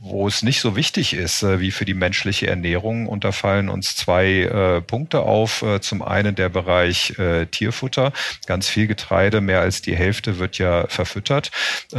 wo 0.00 0.26
es 0.26 0.42
nicht 0.42 0.60
so 0.60 0.76
wichtig 0.76 1.14
ist 1.14 1.42
wie 1.42 1.70
für 1.70 1.84
die 1.84 1.94
menschliche 1.94 2.48
Ernährung. 2.48 3.06
Und 3.06 3.24
da 3.24 3.32
fallen 3.32 3.68
uns 3.68 3.94
zwei 3.94 4.82
Punkte 4.86 5.20
auf. 5.20 5.64
Zum 5.80 6.02
einen 6.02 6.34
der 6.34 6.48
Bereich 6.48 7.14
Tierfutter. 7.52 8.12
Ganz 8.46 8.68
viel 8.68 8.86
Getreide, 8.86 9.40
mehr 9.40 9.60
als 9.60 9.82
die 9.82 9.96
Hälfte 9.96 10.38
wird 10.38 10.58
ja 10.58 10.86
verfüttert. 10.88 11.50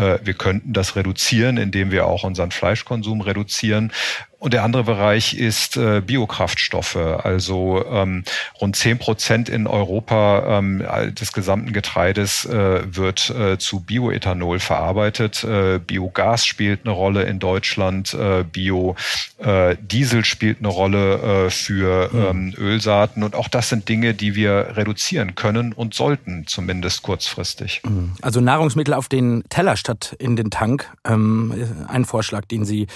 Äh, 0.03 0.19
wir 0.23 0.33
könnten 0.33 0.73
das 0.73 0.95
reduzieren, 0.95 1.57
indem 1.57 1.91
wir 1.91 2.05
auch 2.07 2.23
unseren 2.23 2.51
Fleischkonsum 2.51 3.21
reduzieren. 3.21 3.91
Und 4.43 4.53
der 4.53 4.63
andere 4.65 4.83
Bereich 4.83 5.35
ist 5.35 5.77
äh, 5.77 6.01
Biokraftstoffe. 6.01 6.97
Also 6.97 7.85
ähm, 7.89 8.25
rund 8.59 8.75
zehn 8.75 8.99
Prozent 8.99 9.47
in 9.47 9.67
Europa 9.67 10.59
ähm, 10.59 10.83
des 11.17 11.31
gesamten 11.31 11.71
Getreides 11.71 12.43
äh, 12.43 12.81
wird 12.93 13.29
äh, 13.29 13.57
zu 13.57 13.79
Bioethanol 13.79 14.59
verarbeitet. 14.59 15.45
Äh, 15.45 15.79
Biogas 15.79 16.45
spielt 16.45 16.81
eine 16.83 16.93
Rolle 16.93 17.23
in 17.23 17.39
Deutschland. 17.39 18.13
Äh, 18.13 18.43
Biodiesel 18.43 20.19
äh, 20.19 20.25
spielt 20.25 20.59
eine 20.59 20.67
Rolle 20.67 21.45
äh, 21.45 21.49
für 21.49 22.11
hm. 22.11 22.25
ähm, 22.25 22.53
Ölsaaten. 22.57 23.23
Und 23.23 23.35
auch 23.35 23.47
das 23.47 23.69
sind 23.69 23.87
Dinge, 23.87 24.13
die 24.13 24.35
wir 24.35 24.73
reduzieren 24.75 25.35
können 25.35 25.71
und 25.71 25.93
sollten, 25.93 26.47
zumindest 26.47 27.01
kurzfristig. 27.01 27.81
Hm. 27.85 28.11
Also 28.21 28.41
Nahrungsmittel 28.41 28.93
auf 28.93 29.07
den 29.07 29.45
Teller 29.47 29.77
statt 29.77 30.17
in 30.19 30.35
den 30.35 30.49
Tank. 30.49 30.91
Ähm, 31.05 31.85
ein 31.87 32.03
Vorschlag, 32.03 32.43
den 32.43 32.65
Sie 32.65 32.87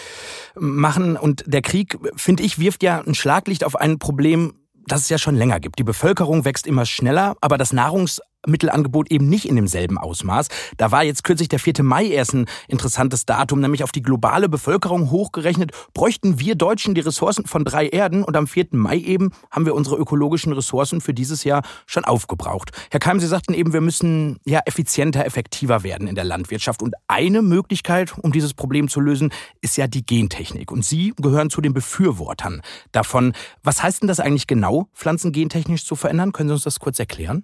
machen. 0.60 1.16
Und 1.16 1.37
und 1.38 1.54
der 1.54 1.62
Krieg, 1.62 1.98
finde 2.16 2.44
ich, 2.44 2.60
wirft 2.60 2.84
ja 2.84 3.02
ein 3.02 3.16
Schlaglicht 3.16 3.64
auf 3.64 3.76
ein 3.76 4.00
Problem, 4.00 4.54
das 4.88 5.02
es 5.02 5.10
ja 5.10 5.18
schon 5.18 5.36
länger 5.36 5.60
gibt. 5.60 5.80
Die 5.80 5.84
Bevölkerung 5.84 6.46
wächst 6.46 6.66
immer 6.66 6.86
schneller, 6.86 7.36
aber 7.42 7.58
das 7.58 7.74
Nahrungs 7.74 8.22
Mittelangebot 8.46 9.12
eben 9.12 9.30
nicht 9.30 9.48
in 9.48 9.56
demselben 9.56 9.98
Ausmaß. 9.98 10.48
Da 10.78 10.92
war 10.92 11.04
jetzt 11.04 11.24
kürzlich 11.24 11.50
der 11.50 11.60
4. 11.60 11.84
Mai 11.84 12.08
erst 12.08 12.34
ein 12.34 12.46
interessantes 12.68 13.26
Datum, 13.26 13.60
nämlich 13.60 13.84
auf 13.84 13.92
die 13.92 14.02
globale 14.02 14.50
Bevölkerung 14.50 15.10
hochgerechnet, 15.12 15.72
bräuchten 15.94 16.40
wir 16.40 16.56
Deutschen 16.56 16.96
die 16.96 17.02
Ressourcen 17.02 17.46
von 17.46 17.66
drei 17.66 17.88
Erden 17.88 18.24
und 18.24 18.36
am 18.36 18.48
4. 18.48 18.68
Mai 18.72 18.98
eben 18.98 19.32
haben 19.52 19.66
wir 19.66 19.76
unsere 19.76 19.98
ökologischen 19.98 20.54
Ressourcen 20.54 21.02
für 21.02 21.14
dieses 21.14 21.44
Jahr 21.44 21.64
schon 21.86 22.06
aufgebraucht. 22.06 22.72
Herr 22.92 23.00
Keim, 23.00 23.20
Sie 23.20 23.28
sagten 23.28 23.54
eben, 23.54 23.74
wir 23.74 23.82
müssen 23.82 24.38
ja 24.46 24.62
effizienter, 24.66 25.26
effektiver 25.26 25.84
werden 25.84 26.08
in 26.08 26.16
der 26.16 26.24
Landwirtschaft 26.24 26.82
und 26.82 26.96
eine 27.08 27.42
Möglichkeit, 27.42 28.14
um 28.18 28.32
dieses 28.32 28.54
Problem 28.54 28.88
zu 28.88 29.00
lösen, 29.00 29.32
ist 29.62 29.78
ja 29.78 29.88
die 29.88 30.06
Gentechnik 30.06 30.72
und 30.72 30.86
Sie 30.86 31.14
gehören 31.18 31.50
zu 31.50 31.62
den 31.62 31.74
Befürwortern 31.74 32.62
davon. 32.92 33.34
Was 33.64 33.84
heißt 33.84 34.02
denn 34.02 34.08
das 34.08 34.20
eigentlich 34.20 34.48
genau, 34.48 34.88
Pflanzen 34.94 35.32
gentechnisch 35.32 35.86
zu 35.86 35.96
verändern? 35.96 36.32
Können 36.32 36.50
Sie 36.50 36.54
uns 36.54 36.64
das 36.64 36.80
kurz 36.80 37.00
erklären? 37.00 37.44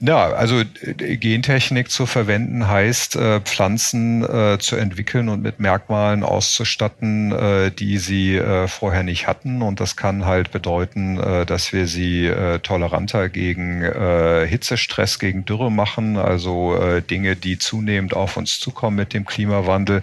Ja, 0.00 0.28
also 0.30 0.60
äh, 0.60 1.16
Gentechnik 1.16 1.90
zu 1.90 2.06
verwenden 2.06 2.68
heißt, 2.68 3.16
äh, 3.16 3.40
Pflanzen 3.40 4.22
äh, 4.22 4.58
zu 4.58 4.76
entwickeln 4.76 5.28
und 5.28 5.42
mit 5.42 5.58
Merkmalen 5.58 6.22
auszustatten, 6.22 7.34
die 7.78 7.98
sie 7.98 8.40
vorher 8.66 9.02
nicht 9.02 9.26
hatten. 9.26 9.62
Und 9.62 9.80
das 9.80 9.96
kann 9.96 10.24
halt 10.24 10.50
bedeuten, 10.50 11.16
dass 11.46 11.72
wir 11.72 11.86
sie 11.86 12.30
toleranter 12.62 13.28
gegen 13.28 13.82
Hitzestress, 14.46 15.18
gegen 15.18 15.44
Dürre 15.44 15.70
machen, 15.70 16.16
also 16.16 17.00
Dinge, 17.10 17.36
die 17.36 17.58
zunehmend 17.58 18.14
auf 18.14 18.36
uns 18.36 18.60
zukommen 18.60 18.96
mit 18.96 19.14
dem 19.14 19.24
Klimawandel. 19.24 20.02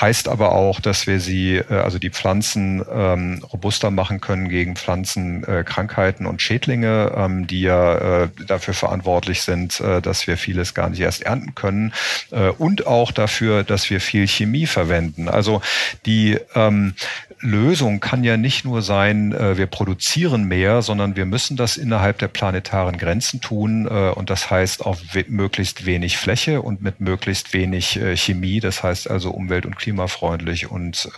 Heißt 0.00 0.28
aber 0.28 0.52
auch, 0.52 0.80
dass 0.80 1.06
wir 1.06 1.20
sie, 1.20 1.62
also 1.68 1.98
die 1.98 2.10
Pflanzen 2.10 2.84
ähm, 2.92 3.44
robuster 3.52 3.90
machen 3.90 4.20
können 4.20 4.48
gegen 4.48 4.76
Pflanzenkrankheiten 4.76 6.26
und 6.26 6.42
Schädlinge, 6.42 7.12
ähm, 7.16 7.46
die 7.46 7.62
ja 7.62 8.28
dafür 8.46 8.74
verantwortlich 8.74 9.31
verantwortlich 9.32 9.42
sind, 9.42 9.80
äh, 9.80 10.00
dass 10.02 10.26
wir 10.26 10.36
vieles 10.36 10.74
gar 10.74 10.90
nicht 10.90 11.00
erst 11.00 11.22
ernten 11.22 11.54
können 11.54 11.92
äh, 12.30 12.48
und 12.48 12.86
auch 12.86 13.12
dafür, 13.12 13.64
dass 13.64 13.90
wir 13.90 14.00
viel 14.00 14.26
Chemie 14.26 14.66
verwenden. 14.66 15.28
Also 15.28 15.62
die 16.06 16.38
ähm, 16.54 16.94
Lösung 17.40 18.00
kann 18.00 18.22
ja 18.24 18.36
nicht 18.36 18.64
nur 18.64 18.82
sein, 18.82 19.32
äh, 19.32 19.56
wir 19.56 19.66
produzieren 19.66 20.44
mehr, 20.44 20.82
sondern 20.82 21.16
wir 21.16 21.26
müssen 21.26 21.56
das 21.56 21.76
innerhalb 21.76 22.18
der 22.18 22.28
planetaren 22.28 22.98
Grenzen 22.98 23.40
tun. 23.40 23.86
und 23.86 24.30
das 24.30 24.50
heißt 24.50 24.84
auf 24.84 24.98
möglichst 25.28 25.86
wenig 25.86 26.16
Fläche 26.16 26.62
und 26.62 26.82
mit 26.82 27.00
möglichst 27.00 27.52
wenig 27.52 27.98
Chemie. 28.14 28.60
Das 28.60 28.82
heißt 28.82 29.10
also 29.10 29.30
umwelt- 29.30 29.66
und 29.66 29.76
klimafreundlich. 29.76 30.70
Und 30.70 31.08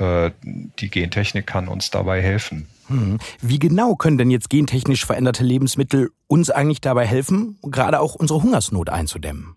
die 0.78 0.90
Gentechnik 0.90 1.46
kann 1.46 1.68
uns 1.68 1.90
dabei 1.90 2.22
helfen. 2.22 2.66
Hm. 2.88 3.18
Wie 3.40 3.58
genau 3.58 3.94
können 3.94 4.18
denn 4.18 4.30
jetzt 4.30 4.50
gentechnisch 4.50 5.06
veränderte 5.06 5.44
Lebensmittel 5.44 6.10
uns 6.26 6.50
eigentlich 6.50 6.80
dabei 6.80 7.06
helfen, 7.06 7.58
gerade 7.62 8.00
auch 8.00 8.14
unsere 8.14 8.42
Hungersnot 8.42 8.90
einzudämmen? 8.90 9.56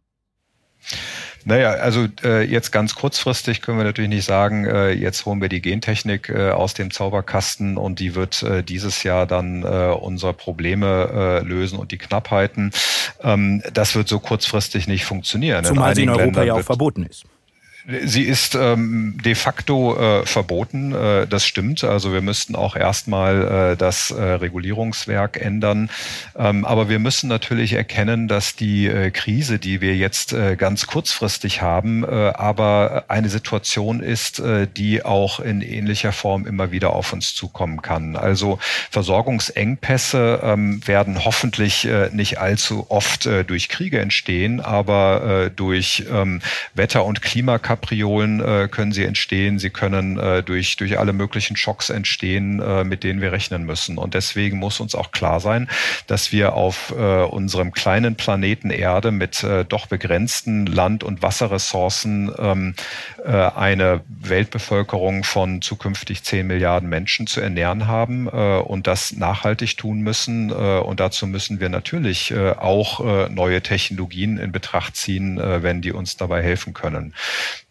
Naja, 1.48 1.70
also 1.72 2.08
äh, 2.26 2.44
jetzt 2.44 2.72
ganz 2.72 2.94
kurzfristig 2.96 3.62
können 3.62 3.78
wir 3.78 3.86
natürlich 3.86 4.10
nicht 4.10 4.26
sagen, 4.26 4.66
äh, 4.66 4.92
jetzt 4.92 5.26
holen 5.26 5.40
wir 5.40 5.48
die 5.48 5.62
Gentechnik 5.62 6.28
äh, 6.28 6.50
aus 6.50 6.74
dem 6.74 6.92
Zauberkasten 6.92 7.78
und 7.78 8.02
die 8.02 8.16
wird 8.16 8.44
äh, 8.44 8.64
dieses 8.64 9.04
Jahr 9.04 9.26
dann 9.26 9.64
äh, 9.64 9.96
unsere 9.98 10.34
Probleme 10.34 11.42
äh, 11.42 11.48
lösen 11.48 11.80
und 11.80 11.94
die 11.94 11.98
Knappheiten. 11.98 12.72
Ähm, 13.24 13.64
das 13.72 13.96
wird 13.96 14.10
so 14.10 14.20
kurzfristig 14.20 14.90
nicht 14.90 15.06
funktionieren. 15.06 15.64
Zumal 15.64 15.92
in 15.92 15.96
sie 15.96 16.04
in 16.04 16.10
Europa 16.10 16.26
Ländern 16.26 16.48
ja 16.48 16.54
auch 16.56 16.62
verboten 16.62 17.06
ist. 17.06 17.24
Sie 17.90 18.24
ist 18.24 18.54
ähm, 18.54 19.18
de 19.24 19.34
facto 19.34 19.98
äh, 19.98 20.26
verboten, 20.26 20.94
äh, 20.94 21.26
das 21.26 21.46
stimmt. 21.46 21.86
Also 21.86 22.12
wir 22.12 22.20
müssten 22.20 22.54
auch 22.54 22.76
erstmal 22.76 23.72
äh, 23.72 23.78
das 23.78 24.12
äh, 24.12 24.22
Regulierungswerk 24.22 25.40
ändern. 25.40 25.90
Ähm, 26.36 26.66
aber 26.66 26.90
wir 26.90 27.00
müssen 27.00 27.30
natürlich 27.30 27.72
erkennen, 27.72 28.28
dass 28.28 28.58
die 28.58 28.88
äh, 28.88 29.10
Krise, 29.12 29.58
die 29.58 29.80
wir 29.80 29.96
jetzt 29.96 30.34
äh, 30.34 30.58
ganz 30.58 30.88
kurzfristig 30.88 31.62
haben, 31.62 32.04
aber 32.06 33.06
eine 33.08 33.30
Situation 33.30 34.02
ist, 34.02 34.42
die 34.76 35.04
auch 35.04 35.40
in 35.40 35.62
ähnlicher 35.62 36.12
Form 36.12 36.46
immer 36.46 36.72
wieder 36.72 36.94
auf 36.94 37.14
uns 37.14 37.34
zukommen 37.34 37.82
kann. 37.82 38.16
Also 38.16 38.60
Versorgungsengpässe 38.92 40.42
ähm, 40.44 40.86
werden 40.86 41.24
hoffentlich 41.24 41.88
nicht 42.12 42.40
allzu 42.40 42.88
oft 42.90 43.28
durch 43.48 43.70
Kriege 43.70 44.00
entstehen, 44.00 44.62
aber 44.62 45.50
durch 45.56 46.06
ähm, 46.12 46.42
Wetter- 46.74 47.06
und 47.06 47.22
Klimakapazitäten 47.22 47.77
Kapriolen 47.78 48.40
äh, 48.40 48.68
können 48.70 48.92
sie 48.92 49.06
entstehen, 49.06 49.60
sie 49.60 49.70
können 49.70 50.18
äh, 50.18 50.42
durch, 50.42 50.78
durch 50.78 50.98
alle 50.98 51.14
möglichen 51.14 51.56
Schocks 51.56 51.92
entstehen, 51.92 52.60
äh, 52.60 52.84
mit 52.84 53.04
denen 53.04 53.22
wir 53.22 53.32
rechnen 53.32 53.66
müssen. 53.66 54.00
Und 54.00 54.16
deswegen 54.16 54.58
muss 54.58 54.80
uns 54.80 54.96
auch 54.96 55.12
klar 55.12 55.40
sein, 55.40 55.70
dass 56.08 56.32
wir 56.32 56.54
auf 56.54 56.92
äh, 56.98 57.24
unserem 57.24 57.72
kleinen 57.74 58.16
Planeten 58.16 58.72
Erde 58.72 59.12
mit 59.12 59.44
äh, 59.44 59.64
doch 59.64 59.86
begrenzten 59.86 60.66
Land- 60.66 61.04
und 61.04 61.22
Wasserressourcen 61.22 62.32
ähm, 62.40 62.74
äh, 63.24 63.32
eine 63.32 64.02
Weltbevölkerung 64.08 65.24
von 65.24 65.62
zukünftig 65.62 66.24
10 66.24 66.48
Milliarden 66.48 66.90
Menschen 66.90 67.28
zu 67.28 67.42
ernähren 67.42 67.86
haben 67.88 68.28
und 68.28 68.88
das 68.88 69.14
nachhaltig 69.14 69.78
tun 69.78 70.00
müssen. 70.00 70.52
Und 70.52 71.00
dazu 71.00 71.28
müssen 71.28 71.60
wir 71.60 71.70
natürlich 71.70 72.34
auch 72.36 73.30
neue 73.30 73.62
Technologien 73.62 74.38
in 74.38 74.52
Betracht 74.52 74.96
ziehen, 74.96 75.38
wenn 75.38 75.82
die 75.82 75.92
uns 75.92 76.18
dabei 76.18 76.42
helfen 76.42 76.74
können. 76.74 77.14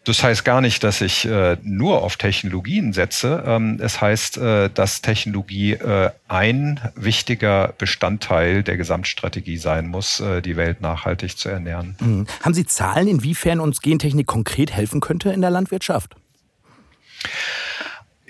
Das 0.07 0.23
heißt 0.23 0.45
gar 0.45 0.61
nicht, 0.61 0.85
dass 0.85 1.01
ich 1.01 1.25
äh, 1.25 1.57
nur 1.63 2.01
auf 2.01 2.15
Technologien 2.15 2.93
setze. 2.93 3.43
Ähm, 3.45 3.77
es 3.81 3.99
heißt, 3.99 4.37
äh, 4.37 4.69
dass 4.69 5.01
Technologie 5.01 5.73
äh, 5.73 6.11
ein 6.29 6.79
wichtiger 6.95 7.73
Bestandteil 7.77 8.63
der 8.63 8.77
Gesamtstrategie 8.77 9.57
sein 9.57 9.87
muss, 9.87 10.21
äh, 10.21 10.41
die 10.41 10.55
Welt 10.55 10.79
nachhaltig 10.79 11.37
zu 11.37 11.49
ernähren. 11.49 11.97
Mhm. 11.99 12.25
Haben 12.41 12.53
Sie 12.53 12.65
Zahlen, 12.65 13.09
inwiefern 13.09 13.59
uns 13.59 13.81
Gentechnik 13.81 14.27
konkret 14.27 14.71
helfen 14.71 15.01
könnte 15.01 15.31
in 15.31 15.41
der 15.41 15.49
Landwirtschaft? 15.49 16.15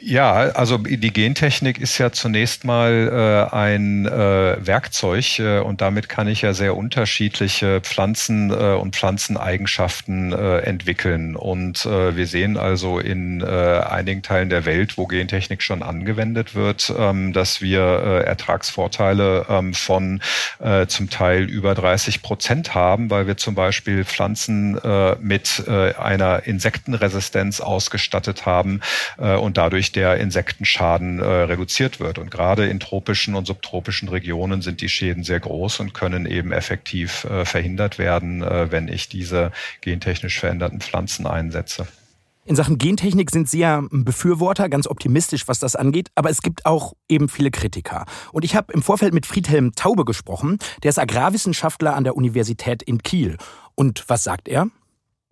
Ja, 0.10 0.36
also 0.36 0.78
die 0.78 1.12
Gentechnik 1.12 1.82
ist 1.82 1.98
ja 1.98 2.14
zunächst 2.14 2.64
mal 2.64 3.50
äh, 3.52 3.54
ein 3.54 4.06
äh, 4.06 4.56
Werkzeug 4.66 5.40
äh, 5.40 5.60
und 5.60 5.82
damit 5.82 6.08
kann 6.08 6.30
ich 6.30 6.44
ja 6.44 6.54
sehr 6.54 6.78
unterschiedliche 6.78 7.82
Pflanzen 7.82 8.50
äh, 8.50 8.76
und 8.76 8.96
Pflanzeneigenschaften 8.96 10.32
äh, 10.32 10.60
entwickeln. 10.60 11.36
Und 11.36 11.86
äh, 11.86 12.16
wir 12.16 12.26
sehen 12.26 12.56
also 12.56 13.00
in 13.00 13.42
äh, 13.42 13.46
einigen 13.46 14.22
Teilen 14.22 14.50
der 14.50 14.64
Welt, 14.64 14.98
wo 14.98 15.08
Gentechnik 15.08 15.62
schon 15.62 15.84
angewendet 15.84 16.56
wird, 16.56 16.90
ähm, 16.98 17.34
dass 17.34 17.62
wir 17.62 17.82
äh, 17.82 18.24
Ertragsvorteile 18.24 19.48
ähm, 19.50 19.74
von 19.74 20.22
äh, 20.60 20.88
zum 20.88 21.10
Teil 21.10 21.50
über 21.50 21.76
30 21.76 22.22
Prozent 22.22 22.74
haben, 22.74 23.10
weil 23.10 23.28
wir 23.28 23.36
zum 23.36 23.56
Beispiel 23.56 24.06
Pflanzen 24.06 24.78
äh, 24.78 25.18
mit 25.20 25.64
äh, 25.68 25.96
einer 25.96 26.44
Insektenresistenz 26.48 27.60
ausgestattet 27.60 28.46
haben 28.46 28.80
äh, 29.18 29.36
und 29.36 29.58
dadurch 29.58 29.92
der 29.98 30.18
Insektenschaden 30.18 31.20
äh, 31.20 31.26
reduziert 31.26 32.00
wird. 32.00 32.20
Und 32.20 32.30
gerade 32.30 32.68
in 32.68 32.80
tropischen 32.80 33.34
und 33.34 33.48
subtropischen 33.48 34.08
Regionen 34.08 34.62
sind 34.62 34.80
die 34.82 34.90
Schäden 34.90 35.24
sehr 35.24 35.40
groß 35.40 35.80
und 35.80 35.96
können 35.96 36.28
eben 36.28 36.52
effektiv 36.52 37.24
äh, 37.26 37.46
verhindert 37.46 37.98
werden, 37.98 38.44
äh, 38.44 38.72
wenn 38.72 38.88
ich 38.88 39.10
diese 39.10 39.52
gentechnisch 39.82 40.40
veränderten 40.40 40.82
Pflanzen 40.82 41.26
einsetze. 41.26 41.88
In 42.46 42.56
Sachen 42.56 42.78
Gentechnik 42.78 43.32
sind 43.32 43.50
Sie 43.50 43.60
ja 43.60 43.80
ein 43.80 44.06
Befürworter, 44.06 44.70
ganz 44.70 44.88
optimistisch, 44.88 45.48
was 45.48 45.58
das 45.58 45.76
angeht, 45.76 46.12
aber 46.14 46.30
es 46.30 46.42
gibt 46.44 46.68
auch 46.68 46.94
eben 47.10 47.28
viele 47.28 47.50
Kritiker. 47.50 48.06
Und 48.32 48.46
ich 48.46 48.56
habe 48.56 48.72
im 48.72 48.84
Vorfeld 48.84 49.16
mit 49.16 49.26
Friedhelm 49.26 49.74
Taube 49.74 50.06
gesprochen, 50.06 50.60
der 50.84 50.90
ist 50.90 51.00
Agrarwissenschaftler 51.00 51.96
an 51.96 52.04
der 52.04 52.16
Universität 52.16 52.84
in 52.84 53.02
Kiel. 53.02 53.38
Und 53.76 54.06
was 54.08 54.24
sagt 54.24 54.48
er? 54.48 54.68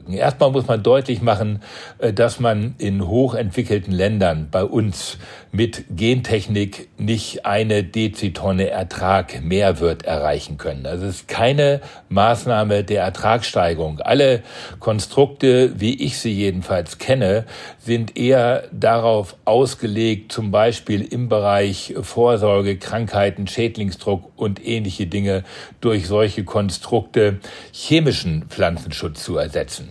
Erstmal 0.07 0.51
muss 0.51 0.67
man 0.67 0.83
deutlich 0.83 1.21
machen, 1.21 1.61
äh, 1.97 2.13
dass 2.13 2.39
man 2.39 2.75
in 2.77 3.07
hochentwickelten 3.07 3.93
Ländern 3.93 4.49
bei 4.51 4.63
uns 4.63 5.17
mit 5.51 5.85
Gentechnik 5.89 6.89
nicht 6.97 7.45
eine 7.45 7.83
Dezitonne 7.83 8.69
Ertrag 8.69 9.41
Mehrwert 9.41 10.03
erreichen 10.03 10.57
können. 10.57 10.85
Also 10.85 11.05
es 11.05 11.21
ist 11.21 11.27
keine 11.27 11.81
Maßnahme 12.09 12.83
der 12.83 13.03
Ertragssteigerung. 13.03 13.99
Alle 13.99 14.43
Konstrukte, 14.79 15.79
wie 15.79 16.03
ich 16.03 16.19
sie 16.19 16.33
jedenfalls 16.33 16.97
kenne, 16.97 17.45
sind 17.79 18.17
eher 18.17 18.63
darauf 18.71 19.37
ausgelegt, 19.45 20.31
zum 20.31 20.51
Beispiel 20.51 21.01
im 21.01 21.29
Bereich 21.29 21.95
Vorsorge, 22.01 22.77
Krankheiten, 22.77 23.47
Schädlingsdruck 23.47 24.31
und 24.35 24.65
ähnliche 24.65 25.07
Dinge 25.07 25.43
durch 25.81 26.05
solche 26.07 26.43
Konstrukte 26.43 27.39
chemischen 27.71 28.45
Pflanzenschutz 28.49 29.23
zu 29.23 29.37
ersetzen. 29.37 29.84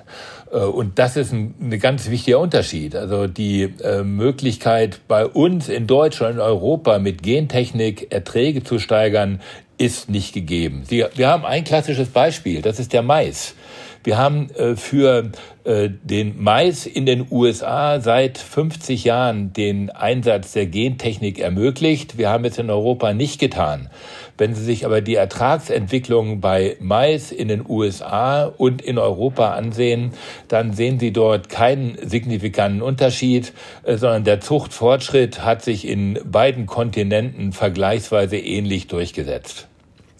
Äh, 0.52 0.58
und 0.58 0.98
das 0.98 1.16
ist 1.16 1.32
ein, 1.32 1.54
ein 1.60 1.78
ganz 1.78 2.08
wichtiger 2.08 2.38
Unterschied. 2.38 2.96
Also 2.96 3.26
die 3.26 3.62
äh, 3.82 4.02
Möglichkeit 4.02 5.00
bei 5.08 5.26
uns 5.26 5.68
in 5.68 5.86
Deutschland, 5.86 6.36
in 6.36 6.40
Europa 6.40 6.98
mit 6.98 7.22
Gentechnik 7.22 8.12
Erträge 8.12 8.62
zu 8.62 8.78
steigern, 8.78 9.40
ist 9.76 10.08
nicht 10.08 10.32
gegeben. 10.32 10.84
Wir 10.88 11.10
haben 11.28 11.44
ein 11.44 11.64
klassisches 11.64 12.08
Beispiel, 12.08 12.62
das 12.62 12.78
ist 12.78 12.92
der 12.92 13.02
Mais. 13.02 13.56
Wir 14.04 14.16
haben 14.18 14.50
äh, 14.50 14.76
für 14.76 15.30
den 15.66 16.42
Mais 16.42 16.84
in 16.84 17.06
den 17.06 17.26
USA 17.30 17.98
seit 17.98 18.36
50 18.36 19.04
Jahren 19.04 19.54
den 19.54 19.88
Einsatz 19.88 20.52
der 20.52 20.66
Gentechnik 20.66 21.38
ermöglicht. 21.38 22.18
Wir 22.18 22.28
haben 22.28 22.44
es 22.44 22.58
in 22.58 22.68
Europa 22.68 23.14
nicht 23.14 23.40
getan. 23.40 23.88
Wenn 24.36 24.54
Sie 24.54 24.64
sich 24.64 24.84
aber 24.84 25.00
die 25.00 25.14
Ertragsentwicklung 25.14 26.40
bei 26.40 26.76
Mais 26.80 27.30
in 27.30 27.48
den 27.48 27.64
USA 27.68 28.44
und 28.44 28.82
in 28.82 28.98
Europa 28.98 29.54
ansehen, 29.54 30.12
dann 30.48 30.72
sehen 30.72 30.98
Sie 30.98 31.12
dort 31.12 31.48
keinen 31.48 31.96
signifikanten 32.08 32.82
Unterschied, 32.82 33.52
äh, 33.84 33.96
sondern 33.96 34.24
der 34.24 34.40
Zuchtfortschritt 34.40 35.44
hat 35.44 35.62
sich 35.62 35.86
in 35.86 36.18
beiden 36.24 36.66
Kontinenten 36.66 37.52
vergleichsweise 37.52 38.36
ähnlich 38.36 38.88
durchgesetzt. 38.88 39.68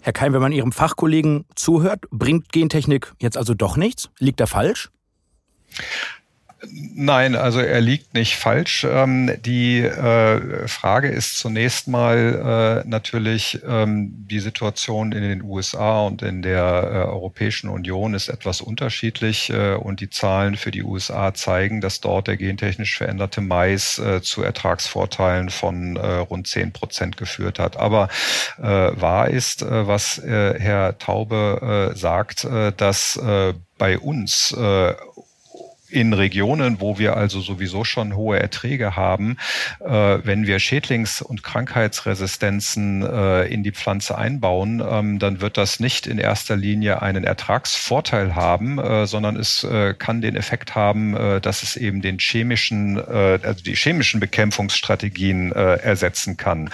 Herr 0.01 0.13
Keim, 0.13 0.33
wenn 0.33 0.41
man 0.41 0.51
Ihrem 0.51 0.71
Fachkollegen 0.71 1.45
zuhört, 1.55 2.01
bringt 2.11 2.51
Gentechnik 2.51 3.13
jetzt 3.19 3.37
also 3.37 3.53
doch 3.53 3.75
nichts? 3.75 4.09
Liegt 4.19 4.39
er 4.39 4.47
falsch? 4.47 4.91
Nein, 6.71 7.35
also 7.35 7.59
er 7.59 7.81
liegt 7.81 8.13
nicht 8.13 8.35
falsch. 8.35 8.85
Ähm, 8.89 9.31
die 9.43 9.79
äh, 9.79 10.67
Frage 10.67 11.09
ist 11.09 11.37
zunächst 11.37 11.87
mal 11.87 12.83
äh, 12.85 12.87
natürlich, 12.87 13.59
ähm, 13.67 14.11
die 14.29 14.39
Situation 14.39 15.11
in 15.11 15.21
den 15.21 15.43
USA 15.43 16.01
und 16.01 16.21
in 16.21 16.41
der 16.41 16.61
äh, 16.61 16.97
Europäischen 17.09 17.69
Union 17.69 18.13
ist 18.13 18.29
etwas 18.29 18.61
unterschiedlich 18.61 19.51
und 19.79 19.99
die 19.99 20.09
Zahlen 20.09 20.55
für 20.55 20.71
die 20.71 20.83
USA 20.83 21.33
zeigen, 21.33 21.81
dass 21.81 22.01
dort 22.01 22.27
der 22.27 22.37
gentechnisch 22.37 22.97
veränderte 22.97 23.41
Mais 23.41 24.01
zu 24.21 24.41
Ertragsvorteilen 24.41 25.49
von 25.49 25.97
rund 25.97 26.47
zehn 26.47 26.71
Prozent 26.71 27.17
geführt 27.17 27.59
hat. 27.59 27.77
Aber 27.77 28.09
wahr 28.57 29.29
ist, 29.29 29.65
was 29.67 30.21
Herr 30.23 30.97
Taube 30.97 31.93
sagt, 31.95 32.47
dass 32.77 33.19
bei 33.77 33.99
uns 33.99 34.55
in 35.89 36.13
Regionen, 36.13 36.81
wo 36.81 36.97
wir 36.97 37.15
also 37.15 37.41
sowieso 37.41 37.83
schon 37.83 38.15
hohe 38.15 38.39
Erträge 38.39 38.95
haben, 38.95 39.37
äh, 39.79 40.17
wenn 40.23 40.47
wir 40.47 40.59
Schädlings- 40.59 41.21
und 41.21 41.43
Krankheitsresistenzen 41.43 43.03
äh, 43.03 43.45
in 43.45 43.63
die 43.63 43.71
Pflanze 43.71 44.17
einbauen, 44.17 44.83
ähm, 44.87 45.19
dann 45.19 45.41
wird 45.41 45.57
das 45.57 45.79
nicht 45.79 46.07
in 46.07 46.17
erster 46.17 46.55
Linie 46.55 47.01
einen 47.01 47.23
Ertragsvorteil 47.23 48.35
haben, 48.35 48.79
äh, 48.79 49.05
sondern 49.05 49.35
es 49.35 49.63
äh, 49.63 49.93
kann 49.93 50.21
den 50.21 50.35
Effekt 50.35 50.75
haben, 50.75 51.15
äh, 51.15 51.41
dass 51.41 51.63
es 51.63 51.75
eben 51.75 52.01
den 52.01 52.17
chemischen, 52.19 52.97
äh, 52.97 53.39
also 53.43 53.63
die 53.63 53.75
chemischen 53.75 54.19
Bekämpfungsstrategien 54.19 55.51
ersetzen 55.51 56.37
kann. 56.37 56.69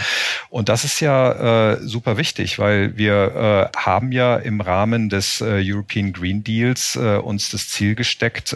Und 0.50 0.70
das 0.70 0.84
ist 0.84 1.00
ja 1.00 1.78
super 1.82 2.18
wichtig, 2.18 2.60
weil 2.60 2.98
wir 2.98 3.70
haben 3.76 4.12
ja 4.12 4.38
im 4.38 4.62
Rahmen 4.62 5.10
des 5.10 5.42
European 5.42 6.14
Green 6.14 6.44
Deals 6.44 6.96
uns 6.96 7.50
das 7.50 7.70
Ziel 7.70 7.96
gesteckt, 7.96 8.56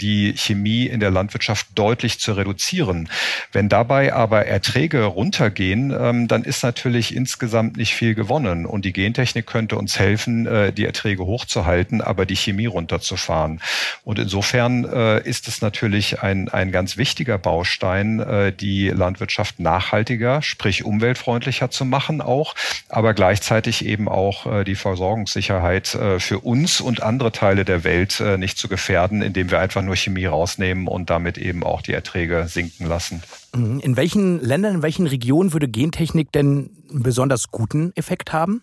die 0.00 0.34
Chemie 0.36 0.86
in 0.86 1.00
der 1.00 1.10
Landwirtschaft 1.10 1.66
deutlich 1.74 2.18
zu 2.20 2.32
reduzieren. 2.32 3.08
Wenn 3.52 3.68
dabei 3.68 4.12
aber 4.12 4.46
Erträge 4.46 5.04
runtergehen, 5.04 5.94
ähm, 5.98 6.28
dann 6.28 6.44
ist 6.44 6.62
natürlich 6.62 7.14
insgesamt 7.14 7.76
nicht 7.76 7.94
viel 7.94 8.14
gewonnen. 8.14 8.66
Und 8.66 8.84
die 8.84 8.92
Gentechnik 8.92 9.46
könnte 9.46 9.76
uns 9.76 9.98
helfen, 9.98 10.46
äh, 10.46 10.72
die 10.72 10.84
Erträge 10.84 11.24
hochzuhalten, 11.24 12.00
aber 12.00 12.26
die 12.26 12.36
Chemie 12.36 12.66
runterzufahren. 12.66 13.60
Und 14.04 14.18
insofern 14.18 14.84
äh, 14.84 15.20
ist 15.22 15.48
es 15.48 15.62
natürlich 15.62 16.22
ein, 16.22 16.48
ein 16.48 16.72
ganz 16.72 16.96
wichtiger 16.96 17.38
Baustein, 17.38 18.20
äh, 18.20 18.52
die 18.52 18.88
Landwirtschaft 18.88 19.60
nachhaltiger, 19.60 20.42
sprich 20.42 20.84
umweltfreundlicher 20.84 21.70
zu 21.70 21.84
machen 21.84 22.20
auch, 22.20 22.54
aber 22.88 23.14
gleichzeitig 23.14 23.84
eben 23.84 24.08
auch 24.08 24.64
die 24.64 24.74
Versorgungssicherheit 24.74 25.86
für 26.18 26.40
uns 26.40 26.80
und 26.80 27.02
andere 27.02 27.32
Teile 27.32 27.64
der 27.64 27.84
Welt 27.84 28.22
nicht 28.38 28.58
zu 28.58 28.68
gefährden, 28.68 29.22
indem 29.22 29.50
wir 29.50 29.58
einfach 29.58 29.82
nur 29.86 29.96
Chemie 29.96 30.26
rausnehmen 30.26 30.86
und 30.86 31.10
damit 31.10 31.38
eben 31.38 31.64
auch 31.64 31.80
die 31.80 31.92
Erträge 31.92 32.46
sinken 32.48 32.86
lassen. 32.86 33.22
Mhm. 33.54 33.80
In 33.80 33.96
welchen 33.96 34.40
Ländern, 34.40 34.76
in 34.76 34.82
welchen 34.82 35.06
Regionen 35.06 35.52
würde 35.52 35.68
Gentechnik 35.68 36.32
denn 36.32 36.70
einen 36.90 37.02
besonders 37.02 37.50
guten 37.50 37.92
Effekt 37.96 38.32
haben? 38.32 38.62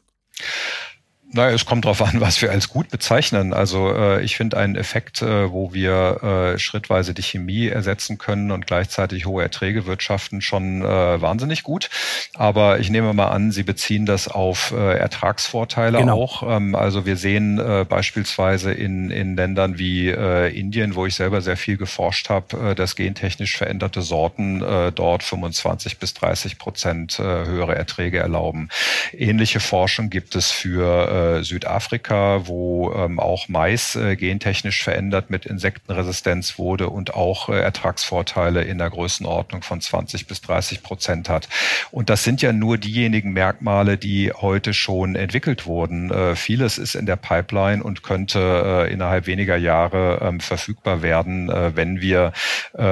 Naja, 1.33 1.55
es 1.55 1.65
kommt 1.65 1.85
darauf 1.85 2.01
an, 2.01 2.13
was 2.21 2.41
wir 2.41 2.51
als 2.51 2.69
gut 2.69 2.89
bezeichnen. 2.89 3.53
Also 3.53 3.93
äh, 3.93 4.23
ich 4.23 4.37
finde 4.37 4.57
einen 4.57 4.75
Effekt, 4.75 5.21
äh, 5.21 5.51
wo 5.51 5.73
wir 5.73 6.53
äh, 6.53 6.59
schrittweise 6.59 7.13
die 7.13 7.23
Chemie 7.23 7.67
ersetzen 7.67 8.19
können 8.19 8.51
und 8.51 8.67
gleichzeitig 8.67 9.25
hohe 9.25 9.41
Erträge 9.41 9.87
wirtschaften, 9.87 10.41
schon 10.41 10.83
äh, 10.83 11.21
wahnsinnig 11.21 11.63
gut. 11.63 11.89
Aber 12.35 12.79
ich 12.79 12.89
nehme 12.89 13.13
mal 13.13 13.29
an, 13.29 13.51
Sie 13.51 13.63
beziehen 13.63 14.05
das 14.05 14.27
auf 14.27 14.71
äh, 14.71 14.97
Ertragsvorteile 14.97 15.97
genau. 15.97 16.21
auch. 16.21 16.43
Ähm, 16.47 16.75
also 16.75 17.05
wir 17.05 17.17
sehen 17.17 17.59
äh, 17.59 17.85
beispielsweise 17.87 18.71
in, 18.71 19.09
in 19.09 19.35
Ländern 19.35 19.79
wie 19.79 20.09
äh, 20.09 20.55
Indien, 20.55 20.93
wo 20.95 21.07
ich 21.07 21.15
selber 21.15 21.41
sehr 21.41 21.57
viel 21.57 21.77
geforscht 21.77 22.29
habe, 22.29 22.71
äh, 22.71 22.75
dass 22.75 22.95
gentechnisch 22.95 23.57
veränderte 23.57 24.03
Sorten 24.03 24.61
äh, 24.61 24.91
dort 24.91 25.23
25 25.23 25.97
bis 25.97 26.13
30 26.13 26.59
Prozent 26.59 27.19
äh, 27.19 27.23
höhere 27.23 27.75
Erträge 27.75 28.19
erlauben. 28.19 28.69
Ähnliche 29.17 29.59
Forschung 29.59 30.11
gibt 30.11 30.35
es 30.35 30.51
für 30.51 31.22
Südafrika, 31.43 32.47
wo 32.47 32.93
ähm, 32.93 33.19
auch 33.19 33.47
Mais 33.47 33.95
äh, 33.95 34.15
gentechnisch 34.15 34.83
verändert 34.83 35.29
mit 35.29 35.45
Insektenresistenz 35.45 36.57
wurde 36.57 36.89
und 36.89 37.13
auch 37.13 37.49
äh, 37.49 37.59
Ertragsvorteile 37.59 38.63
in 38.63 38.77
der 38.77 38.89
Größenordnung 38.89 39.63
von 39.63 39.81
20 39.81 40.27
bis 40.27 40.41
30 40.41 40.83
Prozent 40.83 41.29
hat. 41.29 41.49
Und 41.91 42.09
das 42.09 42.23
sind 42.23 42.41
ja 42.41 42.53
nur 42.53 42.77
diejenigen 42.77 43.33
Merkmale, 43.33 43.97
die 43.97 44.31
heute 44.31 44.73
schon 44.73 45.15
entwickelt 45.15 45.65
wurden. 45.65 46.11
Äh, 46.11 46.35
vieles 46.35 46.77
ist 46.77 46.95
in 46.95 47.05
der 47.05 47.15
Pipeline 47.15 47.81
und 47.83 48.03
könnte 48.03 48.87
äh, 48.89 48.93
innerhalb 48.93 49.27
weniger 49.27 49.57
Jahre 49.57 50.19
ähm, 50.21 50.39
verfügbar 50.39 51.01
werden, 51.01 51.49
äh, 51.49 51.75
wenn 51.75 51.99
wir 52.01 52.33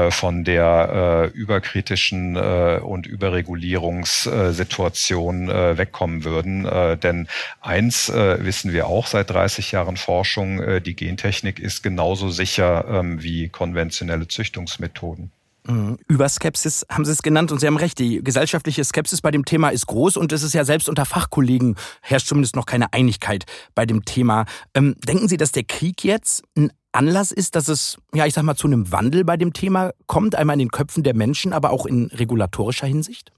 von 0.09 0.43
der 0.43 1.31
überkritischen 1.33 2.37
und 2.37 3.07
Überregulierungssituation 3.07 5.47
wegkommen 5.47 6.23
würden. 6.23 6.69
Denn 7.01 7.27
eins 7.61 8.11
äh, 8.21 8.45
wissen 8.45 8.71
wir 8.71 8.88
auch 8.88 9.07
seit 9.07 9.29
30 9.29 9.71
Jahren 9.71 9.97
Forschung, 9.97 10.60
äh, 10.60 10.81
die 10.81 10.95
Gentechnik 10.95 11.60
ist 11.60 11.81
genauso 11.81 12.29
sicher 12.29 12.86
ähm, 12.88 13.21
wie 13.23 13.49
konventionelle 13.49 14.27
Züchtungsmethoden. 14.27 15.31
Mhm. 15.67 15.97
Überskepsis 16.07 16.86
haben 16.89 17.05
Sie 17.05 17.12
es 17.12 17.21
genannt 17.21 17.51
und 17.51 17.60
Sie 17.60 17.67
haben 17.67 17.77
recht, 17.77 17.99
die 17.99 18.23
gesellschaftliche 18.23 18.84
Skepsis 18.84 19.21
bei 19.21 19.31
dem 19.31 19.45
Thema 19.45 19.69
ist 19.69 19.88
groß 19.88 20.17
und 20.17 20.31
es 20.31 20.43
ist 20.43 20.53
ja 20.53 20.65
selbst 20.65 20.89
unter 20.89 21.05
Fachkollegen 21.05 21.75
herrscht 22.01 22.27
zumindest 22.27 22.55
noch 22.55 22.65
keine 22.65 22.93
Einigkeit 22.93 23.45
bei 23.75 23.86
dem 23.86 24.05
Thema. 24.05 24.45
Ähm, 24.73 24.95
denken 25.07 25.27
Sie, 25.27 25.38
dass 25.38 25.51
der 25.51 25.63
Krieg 25.63 26.03
jetzt 26.03 26.43
ein 26.57 26.71
Anlass 26.93 27.31
ist, 27.31 27.55
dass 27.55 27.67
es, 27.67 27.97
ja, 28.13 28.25
ich 28.25 28.34
sag 28.34 28.43
mal, 28.43 28.55
zu 28.55 28.67
einem 28.67 28.91
Wandel 28.91 29.23
bei 29.23 29.38
dem 29.38 29.53
Thema 29.53 29.91
kommt, 30.07 30.36
einmal 30.36 30.55
in 30.55 30.60
den 30.60 30.71
Köpfen 30.71 31.03
der 31.03 31.15
Menschen, 31.15 31.53
aber 31.53 31.69
auch 31.71 31.86
in 31.86 32.07
regulatorischer 32.07 32.88
Hinsicht? 32.88 33.31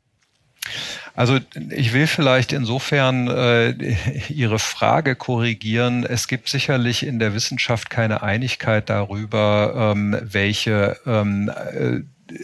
Also 1.16 1.40
ich 1.70 1.94
will 1.94 2.08
vielleicht 2.08 2.54
insofern 2.54 3.28
äh, 3.28 3.96
Ihre 4.30 4.58
Frage 4.58 5.16
korrigieren. 5.16 6.04
Es 6.04 6.28
gibt 6.28 6.50
sicherlich 6.50 7.06
in 7.06 7.20
der 7.20 7.36
Wissenschaft 7.36 7.92
keine 7.92 8.24
Einigkeit 8.24 8.90
darüber, 8.90 9.94
ähm, 9.96 10.18
welche 10.24 10.98
ähm, 11.06 11.50
äh, 11.50 12.00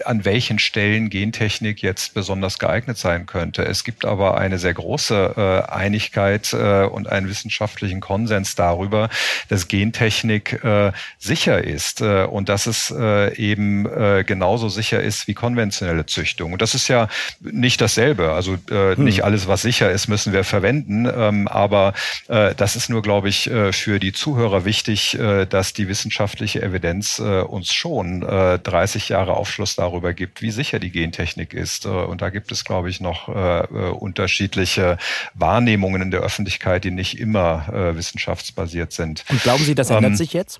an 0.06 0.26
welchen 0.26 0.60
Stellen 0.60 1.10
Gentechnik 1.10 1.82
jetzt 1.82 2.14
besonders 2.14 2.60
geeignet 2.60 2.98
sein 2.98 3.26
könnte. 3.26 3.64
Es 3.64 3.84
gibt 3.84 4.06
aber 4.06 4.38
eine 4.38 4.60
sehr 4.60 4.74
große 4.74 5.66
äh, 5.68 5.72
Einigkeit 5.72 6.54
äh, 6.54 6.84
und 6.84 7.08
einen 7.10 7.30
wissenschaftlichen 7.30 8.02
Konsens 8.02 8.56
darüber, 8.56 9.10
dass 9.48 9.68
Gentechnik 9.68 10.64
äh, 10.64 10.92
sicher 11.18 11.64
ist 11.64 12.02
äh, 12.02 12.26
und 12.26 12.50
dass 12.50 12.68
es 12.68 12.94
äh, 12.96 13.34
eben 13.36 13.86
äh, 13.86 14.24
genauso 14.26 14.68
sicher 14.68 15.02
ist 15.02 15.28
wie 15.28 15.34
konventionelle 15.34 16.06
Züchtung. 16.06 16.54
Und 16.54 16.62
das 16.62 16.76
ist 16.76 16.90
ja 16.90 17.08
nicht 17.40 17.80
dasselbe. 17.80 18.34
Also 18.34 18.58
hm. 18.68 19.04
nicht 19.04 19.24
alles, 19.24 19.48
was 19.48 19.62
sicher 19.62 19.90
ist, 19.92 20.08
müssen 20.08 20.34
wir 20.34 20.44
verwenden. 20.44 21.10
Ähm, 21.12 21.48
aber 21.48 21.94
das 22.28 22.76
ist 22.76 22.90
nur, 22.90 23.02
glaube 23.02 23.30
ich, 23.30 23.50
für 23.72 24.00
die 24.00 24.14
Zuhörer 24.14 24.66
wichtig, 24.66 25.18
dass 25.50 25.74
die 25.74 25.88
wissenschaftliche 25.88 26.62
Evidenz 26.62 27.20
uns 27.20 27.74
schon 27.74 28.22
30 28.22 29.10
Jahre 29.10 29.36
Aufschluss 29.36 29.69
darüber 29.76 30.14
gibt, 30.14 30.42
wie 30.42 30.52
sicher 30.52 30.80
die 30.80 30.92
Gentechnik 30.92 31.54
ist. 31.54 31.86
Äh, 31.86 31.90
und 31.90 32.22
da 32.22 32.30
gibt 32.30 32.52
es, 32.52 32.64
glaube 32.64 32.90
ich, 32.90 33.00
noch 33.00 33.30
äh, 33.30 33.60
äh, 33.60 33.90
unterschiedliche 33.92 34.98
Wahrnehmungen 35.34 36.02
in 36.02 36.12
der 36.12 36.22
Öffentlichkeit, 36.22 36.84
die 36.84 36.92
nicht 36.92 37.20
immer 37.20 37.68
wissenschaftsbasiert 37.96 38.94
sind. 38.94 39.24
Und 39.30 39.42
glauben 39.44 39.64
Sie, 39.64 39.76
das 39.76 39.90
ändert 39.90 40.12
ähm, 40.12 40.16
sich 40.16 40.34
jetzt? 40.34 40.60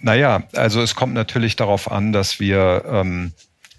Naja, 0.00 0.44
also 0.52 0.80
es 0.80 0.94
kommt 0.94 1.14
natürlich 1.14 1.56
darauf 1.56 1.90
an, 1.90 2.12
dass 2.12 2.40
wir 2.40 2.84
ähm, 2.86 3.32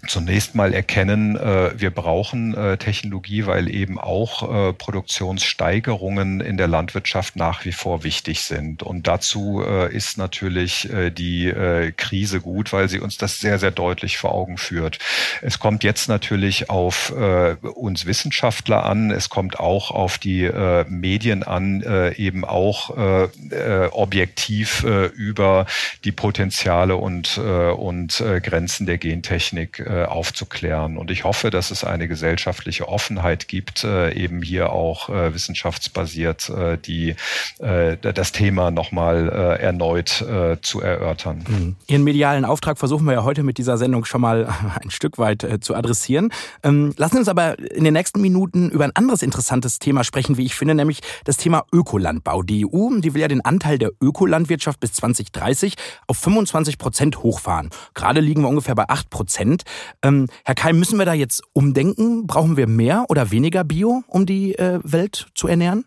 zunächst 0.08 0.56
mal 0.56 0.74
erkennen, 0.74 1.36
äh, 1.36 1.78
wir 1.78 1.90
brauchen 1.90 2.54
äh, 2.54 2.76
Technologie, 2.76 3.46
weil 3.46 3.72
eben 3.72 4.00
auch 4.00 4.70
äh, 4.70 4.72
Produktionssteigerungen 4.72 6.40
in 6.40 6.56
der 6.56 6.66
Landwirtschaft 6.66 7.36
nach 7.36 7.64
wie 7.64 7.72
vor 7.72 8.02
wichtig 8.02 8.42
sind. 8.42 8.82
Und 8.82 9.06
dazu 9.06 9.62
ist 9.62 10.18
natürlich 10.18 10.88
die 11.16 11.52
Krise 11.96 12.40
gut, 12.40 12.72
weil 12.72 12.88
sie 12.88 13.00
uns 13.00 13.16
das 13.16 13.38
sehr, 13.38 13.58
sehr 13.58 13.70
deutlich 13.70 14.18
vor 14.18 14.32
Augen 14.32 14.58
führt. 14.58 14.98
Es 15.40 15.58
kommt 15.58 15.84
jetzt 15.84 16.08
natürlich 16.08 16.70
auf 16.70 17.10
uns 17.10 18.06
Wissenschaftler 18.06 18.84
an, 18.84 19.10
es 19.10 19.28
kommt 19.28 19.58
auch 19.58 19.90
auf 19.90 20.18
die 20.18 20.50
Medien 20.88 21.42
an, 21.42 22.12
eben 22.16 22.44
auch 22.44 22.90
objektiv 23.92 24.84
über 24.84 25.66
die 26.04 26.12
Potenziale 26.12 26.96
und, 26.96 27.38
und 27.38 28.22
Grenzen 28.42 28.86
der 28.86 28.98
Gentechnik 28.98 29.84
äh, 29.92 30.04
aufzuklären. 30.04 30.96
Und 30.96 31.10
ich 31.10 31.24
hoffe, 31.24 31.50
dass 31.50 31.70
es 31.70 31.84
eine 31.84 32.08
gesellschaftliche 32.08 32.88
Offenheit 32.88 33.46
gibt, 33.46 33.84
äh, 33.84 34.12
eben 34.14 34.40
hier 34.40 34.72
auch 34.72 35.10
äh, 35.10 35.34
wissenschaftsbasiert 35.34 36.50
die, 36.86 37.14
das 37.58 38.32
Thema 38.32 38.70
nochmal 38.70 39.28
erneut 39.60 40.24
zu 40.62 40.80
erörtern. 40.80 41.44
Mhm. 41.48 41.76
Ihren 41.86 42.04
medialen 42.04 42.44
Auftrag 42.44 42.78
versuchen 42.78 43.04
wir 43.04 43.12
ja 43.12 43.24
heute 43.24 43.42
mit 43.42 43.58
dieser 43.58 43.76
Sendung 43.76 44.04
schon 44.04 44.20
mal 44.20 44.48
ein 44.82 44.90
Stück 44.90 45.18
weit 45.18 45.46
zu 45.60 45.74
adressieren. 45.74 46.32
Ähm, 46.62 46.94
lassen 46.96 47.14
Sie 47.14 47.18
uns 47.20 47.28
aber 47.28 47.58
in 47.58 47.84
den 47.84 47.94
nächsten 47.94 48.20
Minuten 48.20 48.70
über 48.70 48.84
ein 48.84 48.94
anderes 48.94 49.22
interessantes 49.22 49.78
Thema 49.78 50.04
sprechen, 50.04 50.36
wie 50.36 50.44
ich 50.44 50.54
finde, 50.54 50.74
nämlich 50.74 51.00
das 51.24 51.36
Thema 51.36 51.64
Ökolandbau. 51.72 52.42
Die 52.42 52.66
EU, 52.66 53.00
die 53.00 53.14
will 53.14 53.20
ja 53.20 53.28
den 53.28 53.44
Anteil 53.44 53.78
der 53.78 53.90
Ökolandwirtschaft 54.00 54.80
bis 54.80 54.92
2030 54.94 55.74
auf 56.06 56.16
25 56.18 56.78
Prozent 56.78 57.22
hochfahren. 57.22 57.70
Gerade 57.94 58.20
liegen 58.20 58.42
wir 58.42 58.48
ungefähr 58.48 58.74
bei 58.74 58.88
8 58.88 59.10
Prozent. 59.10 59.64
Ähm, 60.02 60.28
Herr 60.44 60.54
Keim, 60.54 60.78
müssen 60.78 60.98
wir 60.98 61.06
da 61.06 61.14
jetzt 61.14 61.42
umdenken? 61.52 62.26
Brauchen 62.26 62.56
wir 62.56 62.66
mehr 62.66 63.06
oder 63.08 63.30
weniger 63.30 63.64
Bio, 63.64 64.02
um 64.06 64.26
die 64.26 64.54
äh, 64.58 64.80
Welt 64.82 65.28
zu 65.34 65.48
ernähren? 65.48 65.84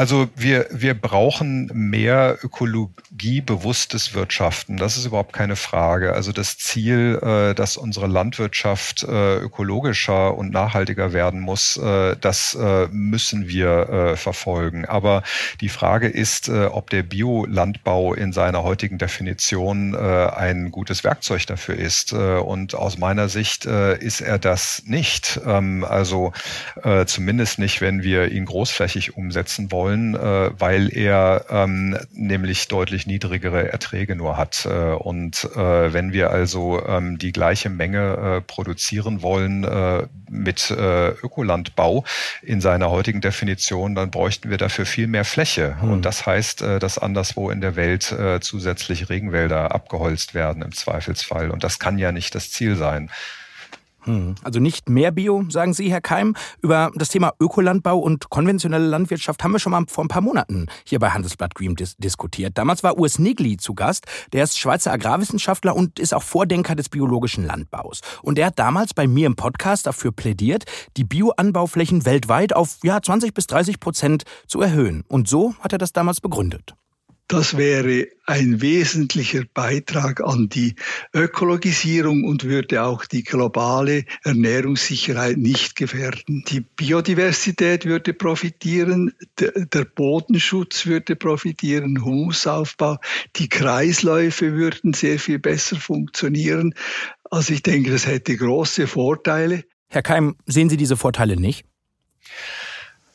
Also 0.00 0.30
wir, 0.34 0.66
wir 0.70 0.94
brauchen 0.94 1.70
mehr 1.74 2.38
ökologiebewusstes 2.42 4.14
Wirtschaften. 4.14 4.78
Das 4.78 4.96
ist 4.96 5.04
überhaupt 5.04 5.34
keine 5.34 5.56
Frage. 5.56 6.14
Also 6.14 6.32
das 6.32 6.56
Ziel, 6.56 7.20
äh, 7.22 7.54
dass 7.54 7.76
unsere 7.76 8.06
Landwirtschaft 8.06 9.02
äh, 9.02 9.36
ökologischer 9.36 10.38
und 10.38 10.52
nachhaltiger 10.52 11.12
werden 11.12 11.40
muss, 11.40 11.76
äh, 11.76 12.16
das 12.18 12.56
müssen 12.90 13.48
wir 13.48 14.14
verfolgen. 14.16 14.86
Aber 14.86 15.22
die 15.60 15.68
Frage 15.68 16.08
ist, 16.08 16.48
ob 16.48 16.88
der 16.90 17.02
Biolandbau 17.02 18.14
in 18.14 18.32
seiner 18.32 18.62
heutigen 18.62 18.98
Definition 18.98 19.94
ein 19.94 20.70
gutes 20.70 21.04
Werkzeug 21.04 21.46
dafür 21.46 21.76
ist. 21.76 22.12
und 22.12 22.74
aus 22.74 22.98
meiner 22.98 23.28
Sicht 23.28 23.64
ist 23.64 24.20
er 24.20 24.38
das 24.38 24.82
nicht. 24.86 25.40
Ähm, 25.46 25.84
also 25.84 26.32
zumindest 27.06 27.58
nicht, 27.58 27.80
wenn 27.80 28.02
wir 28.02 28.30
ihn 28.30 28.44
großflächig 28.44 29.16
umsetzen 29.16 29.70
wollen 29.70 29.89
wollen, 29.90 30.14
äh, 30.14 30.50
weil 30.58 30.96
er 30.96 31.46
ähm, 31.50 31.96
nämlich 32.12 32.68
deutlich 32.68 33.06
niedrigere 33.06 33.70
Erträge 33.72 34.16
nur 34.16 34.36
hat. 34.36 34.66
Äh, 34.66 34.92
und 34.92 35.44
äh, 35.56 35.92
wenn 35.92 36.12
wir 36.12 36.30
also 36.30 36.84
ähm, 36.86 37.18
die 37.18 37.32
gleiche 37.32 37.70
Menge 37.70 38.38
äh, 38.38 38.40
produzieren 38.40 39.22
wollen 39.22 39.64
äh, 39.64 40.06
mit 40.28 40.70
äh, 40.70 41.08
Ökolandbau 41.08 42.04
in 42.42 42.60
seiner 42.60 42.90
heutigen 42.90 43.20
Definition, 43.20 43.94
dann 43.94 44.10
bräuchten 44.10 44.50
wir 44.50 44.58
dafür 44.58 44.86
viel 44.86 45.06
mehr 45.06 45.24
Fläche. 45.24 45.80
Hm. 45.80 45.90
Und 45.90 46.04
das 46.04 46.26
heißt, 46.26 46.62
äh, 46.62 46.78
dass 46.78 46.98
anderswo 46.98 47.50
in 47.50 47.60
der 47.60 47.76
Welt 47.76 48.12
äh, 48.12 48.40
zusätzlich 48.40 49.08
Regenwälder 49.08 49.74
abgeholzt 49.74 50.34
werden 50.34 50.62
im 50.62 50.72
Zweifelsfall. 50.72 51.50
Und 51.50 51.64
das 51.64 51.78
kann 51.78 51.98
ja 51.98 52.12
nicht 52.12 52.34
das 52.34 52.50
Ziel 52.50 52.76
sein. 52.76 53.10
Also 54.42 54.60
nicht 54.60 54.88
mehr 54.88 55.10
Bio, 55.10 55.44
sagen 55.48 55.74
Sie, 55.74 55.90
Herr 55.90 56.00
Keim. 56.00 56.34
Über 56.62 56.90
das 56.94 57.08
Thema 57.08 57.32
Ökolandbau 57.40 57.98
und 57.98 58.30
konventionelle 58.30 58.86
Landwirtschaft 58.86 59.42
haben 59.42 59.52
wir 59.52 59.58
schon 59.58 59.72
mal 59.72 59.84
vor 59.88 60.04
ein 60.04 60.08
paar 60.08 60.22
Monaten 60.22 60.66
hier 60.84 60.98
bei 60.98 61.10
Handelsblatt 61.10 61.54
Green 61.54 61.76
dis 61.76 61.96
diskutiert. 61.96 62.56
Damals 62.56 62.82
war 62.82 62.98
Urs 62.98 63.18
Nigli 63.18 63.56
zu 63.56 63.74
Gast. 63.74 64.06
Der 64.32 64.44
ist 64.44 64.58
Schweizer 64.58 64.92
Agrarwissenschaftler 64.92 65.74
und 65.74 65.98
ist 65.98 66.14
auch 66.14 66.22
Vordenker 66.22 66.74
des 66.74 66.88
biologischen 66.88 67.44
Landbaus. 67.44 68.00
Und 68.22 68.38
er 68.38 68.46
hat 68.46 68.58
damals 68.58 68.94
bei 68.94 69.06
mir 69.06 69.26
im 69.26 69.36
Podcast 69.36 69.86
dafür 69.86 70.12
plädiert, 70.12 70.64
die 70.96 71.04
Bioanbauflächen 71.04 72.04
weltweit 72.04 72.54
auf 72.54 72.78
ja, 72.82 73.00
20 73.00 73.34
bis 73.34 73.46
30 73.46 73.80
Prozent 73.80 74.24
zu 74.46 74.60
erhöhen. 74.60 75.04
Und 75.08 75.28
so 75.28 75.54
hat 75.60 75.72
er 75.72 75.78
das 75.78 75.92
damals 75.92 76.20
begründet. 76.20 76.74
Das 77.30 77.56
wäre 77.56 78.08
ein 78.26 78.60
wesentlicher 78.60 79.44
Beitrag 79.54 80.20
an 80.20 80.48
die 80.48 80.74
Ökologisierung 81.14 82.24
und 82.24 82.42
würde 82.42 82.82
auch 82.82 83.06
die 83.06 83.22
globale 83.22 84.04
Ernährungssicherheit 84.24 85.36
nicht 85.36 85.76
gefährden. 85.76 86.42
Die 86.48 86.58
Biodiversität 86.58 87.84
würde 87.84 88.14
profitieren, 88.14 89.12
der 89.38 89.84
Bodenschutz 89.84 90.86
würde 90.86 91.14
profitieren, 91.14 92.04
Humusaufbau, 92.04 92.96
die 93.36 93.48
Kreisläufe 93.48 94.54
würden 94.54 94.92
sehr 94.92 95.20
viel 95.20 95.38
besser 95.38 95.76
funktionieren. 95.76 96.74
Also 97.30 97.54
ich 97.54 97.62
denke, 97.62 97.92
das 97.92 98.08
hätte 98.08 98.36
große 98.36 98.88
Vorteile. 98.88 99.62
Herr 99.86 100.02
Keim, 100.02 100.34
sehen 100.46 100.68
Sie 100.68 100.76
diese 100.76 100.96
Vorteile 100.96 101.36
nicht? 101.36 101.64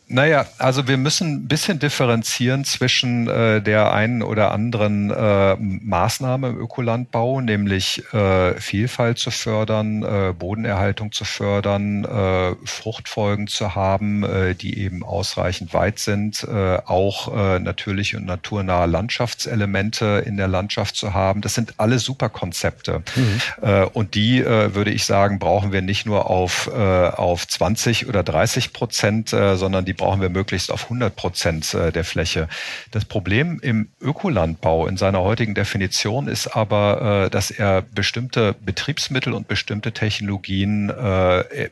Naja, 0.08 0.46
also 0.60 0.88
wir 0.88 0.98
müssen 0.98 1.34
ein 1.34 1.48
bisschen 1.48 1.80
differenzieren 1.80 2.64
zwischen 2.64 3.28
äh, 3.28 3.60
der 3.60 3.92
einen 3.92 4.22
oder 4.22 4.52
anderen 4.52 5.10
äh, 5.10 5.56
Maßnahme 5.56 6.50
im 6.50 6.60
Ökolandbau, 6.60 7.42
nämlich 7.42 8.04
äh, 8.14 8.54
Vielfalt 8.60 9.18
zu 9.18 9.32
fördern, 9.32 10.04
äh, 10.04 10.34
Bodenerhaltung 10.38 11.12
zu 11.12 11.26
fördern, 11.26 12.06
äh, 12.06 12.56
Fruchtfolgen 12.66 13.48
zu 13.48 13.74
haben, 13.74 14.24
äh, 14.24 14.54
die 14.54 14.78
eben 14.78 15.04
ausreichend 15.04 15.74
weit 15.74 15.98
sind, 15.98 16.44
äh, 16.44 16.78
auch 16.86 17.36
äh, 17.36 17.60
natürliche 17.60 18.18
und 18.18 18.26
naturnahe 18.26 18.86
Landschaftselemente 18.86 20.24
in 20.24 20.38
der 20.38 20.48
Landschaft 20.48 20.98
zu 20.98 21.16
haben. 21.16 21.42
Das 21.42 21.56
sind 21.56 21.74
alle 21.78 21.98
super 21.98 22.30
Konzepte. 22.30 23.02
Mhm. 23.16 23.42
Äh, 23.64 23.86
und 23.86 24.14
die, 24.14 24.40
äh, 24.42 24.76
würde 24.76 24.92
ich 24.92 25.06
sagen, 25.06 25.40
brauchen 25.40 25.72
wir 25.72 25.82
nicht 25.82 26.06
nur 26.06 26.30
auf, 26.30 26.70
äh, 26.72 26.80
auf 26.80 27.48
20 27.48 28.08
oder 28.08 28.22
30 28.22 28.72
Prozent, 28.72 29.34
äh, 29.34 29.56
sondern 29.56 29.84
die 29.84 29.95
brauchen 29.96 30.22
wir 30.22 30.30
möglichst 30.30 30.72
auf 30.72 30.84
100 30.84 31.16
Prozent 31.16 31.74
äh, 31.74 31.92
der 31.92 32.04
Fläche. 32.04 32.48
Das 32.92 33.06
Problem 33.06 33.60
im 33.62 33.90
Ökolandbau 34.02 34.88
in 34.88 34.98
seiner 34.98 35.22
heutigen 35.22 35.56
Definition 35.56 36.28
ist 36.28 36.48
aber, 36.48 37.26
äh, 37.26 37.30
dass 37.30 37.52
er 37.52 37.82
bestimmte 37.82 38.56
Betriebsmittel 38.66 39.34
und 39.34 39.48
bestimmte 39.48 39.92
Technologien 39.92 40.90
äh, 40.90 41.70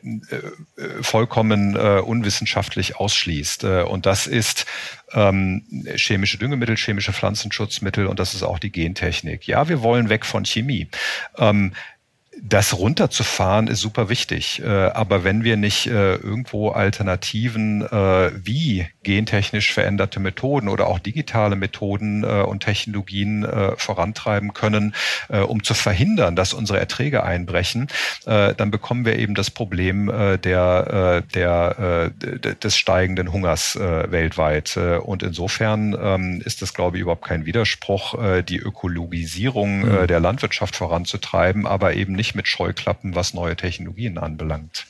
vollkommen 1.00 1.76
unwissenschaftlich 1.76 2.96
ausschließt. 2.96 3.64
Und 3.64 4.06
das 4.06 4.26
ist 4.26 4.66
ähm, 5.12 5.64
chemische 5.96 6.38
Düngemittel, 6.38 6.76
chemische 6.76 7.12
Pflanzenschutzmittel 7.12 8.06
und 8.06 8.18
das 8.18 8.34
ist 8.34 8.42
auch 8.42 8.58
die 8.58 8.70
Gentechnik. 8.70 9.46
Ja, 9.46 9.68
wir 9.68 9.82
wollen 9.82 10.08
weg 10.08 10.26
von 10.26 10.44
Chemie. 10.44 10.88
Das 12.46 12.76
runterzufahren 12.76 13.68
ist 13.68 13.80
super 13.80 14.10
wichtig. 14.10 14.60
Äh, 14.62 14.68
aber 14.68 15.24
wenn 15.24 15.44
wir 15.44 15.56
nicht 15.56 15.86
äh, 15.86 16.16
irgendwo 16.16 16.72
Alternativen 16.72 17.80
äh, 17.80 18.32
wie 18.34 18.86
gentechnisch 19.02 19.72
veränderte 19.72 20.20
Methoden 20.20 20.68
oder 20.68 20.86
auch 20.86 20.98
digitale 20.98 21.56
Methoden 21.56 22.24
und 22.24 22.60
Technologien 22.60 23.46
vorantreiben 23.76 24.54
können, 24.54 24.94
um 25.46 25.62
zu 25.62 25.74
verhindern, 25.74 26.36
dass 26.36 26.54
unsere 26.54 26.78
Erträge 26.78 27.22
einbrechen, 27.22 27.88
dann 28.24 28.70
bekommen 28.70 29.04
wir 29.04 29.18
eben 29.18 29.34
das 29.34 29.50
Problem 29.50 30.06
der, 30.06 31.22
der, 31.34 32.10
des 32.10 32.76
steigenden 32.78 33.30
Hungers 33.30 33.76
weltweit. 33.76 34.76
Und 34.76 35.22
insofern 35.22 35.94
ähm, 36.00 36.42
ist 36.42 36.62
das, 36.62 36.72
glaube 36.72 36.96
ich, 36.96 37.02
überhaupt 37.02 37.26
kein 37.26 37.44
Widerspruch, 37.44 38.42
die 38.42 38.58
Ökologisierung 38.58 39.80
mhm. 39.80 40.06
der 40.06 40.20
Landwirtschaft 40.20 40.76
voranzutreiben, 40.76 41.66
aber 41.66 41.92
eben 41.92 42.14
nicht 42.14 42.33
mit 42.34 42.48
Scheuklappen, 42.48 43.14
was 43.14 43.34
neue 43.34 43.56
Technologien 43.56 44.18
anbelangt. 44.18 44.86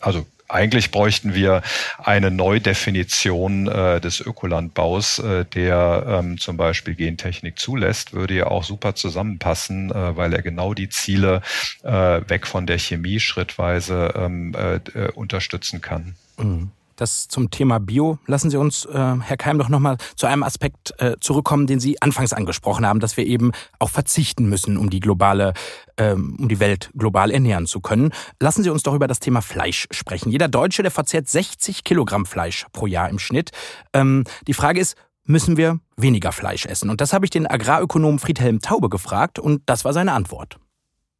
Also 0.00 0.26
eigentlich 0.48 0.90
bräuchten 0.90 1.34
wir 1.34 1.62
eine 1.98 2.30
Neudefinition 2.30 3.66
äh, 3.66 4.00
des 4.00 4.20
Ökolandbaus, 4.20 5.18
äh, 5.18 5.44
der 5.44 6.04
ähm, 6.06 6.38
zum 6.38 6.56
Beispiel 6.56 6.94
Gentechnik 6.94 7.58
zulässt, 7.58 8.12
würde 8.12 8.34
ja 8.34 8.46
auch 8.46 8.62
super 8.62 8.94
zusammenpassen, 8.94 9.90
äh, 9.90 10.16
weil 10.16 10.32
er 10.32 10.42
genau 10.42 10.74
die 10.74 10.88
Ziele 10.88 11.42
äh, 11.82 11.90
weg 12.28 12.46
von 12.46 12.66
der 12.66 12.78
Chemie 12.78 13.18
schrittweise 13.18 14.14
ähm, 14.16 14.54
äh, 14.54 14.76
äh, 14.76 15.10
unterstützen 15.12 15.80
kann. 15.80 16.14
Mhm. 16.38 16.70
Das 16.96 17.28
zum 17.28 17.50
Thema 17.50 17.78
Bio. 17.78 18.18
Lassen 18.26 18.50
Sie 18.50 18.56
uns, 18.56 18.86
äh, 18.86 18.92
Herr 19.20 19.36
Keim, 19.36 19.58
doch 19.58 19.68
nochmal 19.68 19.98
zu 20.16 20.26
einem 20.26 20.42
Aspekt 20.42 20.94
äh, 20.98 21.16
zurückkommen, 21.20 21.66
den 21.66 21.78
Sie 21.78 22.00
anfangs 22.00 22.32
angesprochen 22.32 22.86
haben, 22.86 23.00
dass 23.00 23.16
wir 23.16 23.26
eben 23.26 23.52
auch 23.78 23.90
verzichten 23.90 24.48
müssen, 24.48 24.76
um 24.78 24.90
die 24.90 25.00
globale, 25.00 25.52
ähm, 25.98 26.36
um 26.38 26.48
die 26.48 26.58
Welt 26.58 26.90
global 26.96 27.30
ernähren 27.30 27.66
zu 27.66 27.80
können. 27.80 28.12
Lassen 28.40 28.62
Sie 28.62 28.70
uns 28.70 28.82
doch 28.82 28.94
über 28.94 29.06
das 29.06 29.20
Thema 29.20 29.42
Fleisch 29.42 29.86
sprechen. 29.90 30.30
Jeder 30.30 30.48
Deutsche, 30.48 30.82
der 30.82 30.90
verzehrt 30.90 31.28
60 31.28 31.84
Kilogramm 31.84 32.26
Fleisch 32.26 32.66
pro 32.72 32.86
Jahr 32.86 33.10
im 33.10 33.18
Schnitt. 33.18 33.50
Ähm, 33.92 34.24
die 34.46 34.54
Frage 34.54 34.80
ist, 34.80 34.96
müssen 35.24 35.56
wir 35.56 35.80
weniger 35.96 36.32
Fleisch 36.32 36.66
essen? 36.66 36.88
Und 36.88 37.00
das 37.00 37.12
habe 37.12 37.26
ich 37.26 37.30
den 37.30 37.46
Agrarökonom 37.46 38.18
Friedhelm 38.18 38.60
Taube 38.60 38.88
gefragt 38.88 39.38
und 39.38 39.62
das 39.66 39.84
war 39.84 39.92
seine 39.92 40.12
Antwort. 40.12 40.58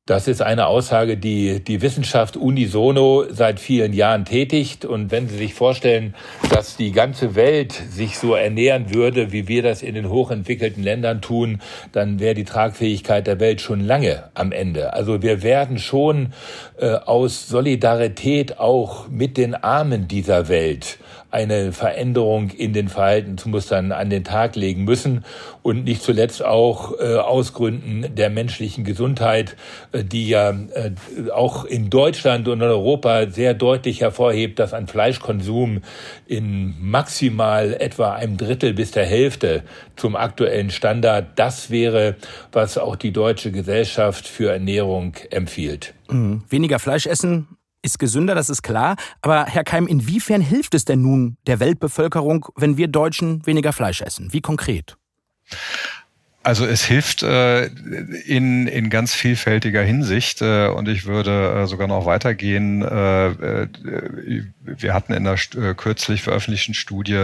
Das 0.07 0.29
ist 0.29 0.40
eine 0.40 0.69
Aussage, 0.69 1.16
die 1.16 1.59
die 1.59 1.83
Wissenschaft 1.83 2.37
unisono 2.37 3.25
seit 3.29 3.59
vielen 3.59 3.92
Jahren 3.92 4.25
tätigt. 4.25 4.85
Und 4.85 5.11
wenn 5.11 5.29
Sie 5.29 5.37
sich 5.37 5.55
vorstellen, 5.55 6.14
dass 6.49 6.77
die 6.77 6.92
ganze 6.92 7.35
Welt 7.35 7.73
sich 7.73 8.16
so 8.16 8.37
ernähren 8.37 8.95
würde, 8.95 9.33
wie 9.33 9.49
wir 9.49 9.64
das 9.64 9.83
in 9.83 9.97
den 9.97 10.09
hochentwickelten 10.09 10.85
Ländern 10.85 11.23
tun, 11.23 11.61
dann 11.90 12.21
wäre 12.21 12.35
die 12.35 12.45
Tragfähigkeit 12.45 13.27
der 13.27 13.40
Welt 13.40 13.61
schon 13.61 13.81
lange 13.81 14.23
am 14.35 14.53
Ende. 14.53 14.92
Also 14.92 15.23
wir 15.23 15.42
werden 15.42 15.77
schon 15.81 16.33
äh, 16.79 16.92
aus 16.92 17.49
Solidarität 17.49 18.61
auch 18.61 19.09
mit 19.09 19.37
den 19.37 19.57
Armen 19.57 20.07
dieser 20.07 20.47
Welt 20.47 20.99
eine 21.31 21.73
Veränderung 21.73 22.51
in 22.51 22.73
den 22.73 22.89
Verhaltensmustern 22.89 23.93
an 23.93 24.11
den 24.11 24.25
Tag 24.25 24.57
legen 24.57 24.85
müssen 24.85 25.25
und 25.62 25.85
nicht 25.85 26.03
zuletzt 26.03 26.45
auch 26.45 26.99
äh, 26.99 27.17
aus 27.17 27.53
Gründen 27.53 28.15
der 28.15 28.31
menschlichen 28.31 28.85
Gesundheit, 28.85 29.57
äh, 29.93 30.05
die 30.05 30.29
ja 30.29 30.51
äh, 30.51 30.93
auch 31.33 31.65
in 31.65 31.91
Deutschland 31.91 32.49
und 32.49 32.61
in 32.61 32.69
Europa 32.69 33.29
sehr 33.29 33.55
deutlich 33.55 34.01
hervorhebt, 34.01 34.59
dass 34.59 34.73
ein 34.73 34.87
Fleischkonsum 34.87 35.83
in 36.27 36.75
maximal 36.81 37.75
etwa 37.75 38.15
einem 38.15 38.37
Drittel 38.37 38.73
bis 38.73 38.93
der 38.93 39.07
Hälfte 39.07 39.62
zum 39.97 40.17
aktuellen 40.17 40.71
Standard 40.71 41.27
das 41.37 41.71
wäre, 41.71 42.17
was 42.53 42.79
auch 42.79 42.97
die 42.97 43.12
deutsche 43.12 43.51
Gesellschaft 43.51 44.29
für 44.29 44.53
Ernährung 44.53 45.15
empfiehlt. 45.31 45.95
Mhm. 46.09 46.45
Weniger 46.49 46.79
Fleisch 46.79 47.07
essen 47.07 47.56
ist 47.87 47.99
gesünder, 47.99 48.35
das 48.35 48.51
ist 48.51 48.62
klar. 48.62 48.96
Aber 49.22 49.46
Herr 49.46 49.64
Keim, 49.64 49.87
inwiefern 49.87 50.40
hilft 50.40 50.75
es 50.75 50.85
denn 50.85 51.01
nun 51.01 51.38
der 51.46 51.61
Weltbevölkerung, 51.61 52.46
wenn 52.57 52.77
wir 52.77 52.88
Deutschen 52.88 53.46
weniger 53.46 53.72
Fleisch 53.72 54.03
essen? 54.03 54.33
Wie 54.33 54.40
konkret? 54.40 54.96
Also 56.47 56.65
es 56.65 56.85
hilft 56.85 57.25
äh, 57.25 57.65
in, 57.65 58.69
in 58.69 58.89
ganz 58.89 59.13
vielfältiger 59.13 59.83
Hinsicht 59.83 60.43
äh, 60.43 60.69
und 60.69 60.87
ich 60.87 61.05
würde 61.05 61.63
äh, 61.63 61.67
sogar 61.67 61.89
noch 61.89 62.07
weitergehen. 62.07 62.83
Äh, 62.83 63.31
äh, 63.31 63.69
wir 64.63 64.95
hatten 64.95 65.13
in 65.13 65.25
der 65.25 65.35
äh, 65.35 65.75
kürzlich 65.75 66.23
veröffentlichten 66.23 66.75
Studie 66.75 67.15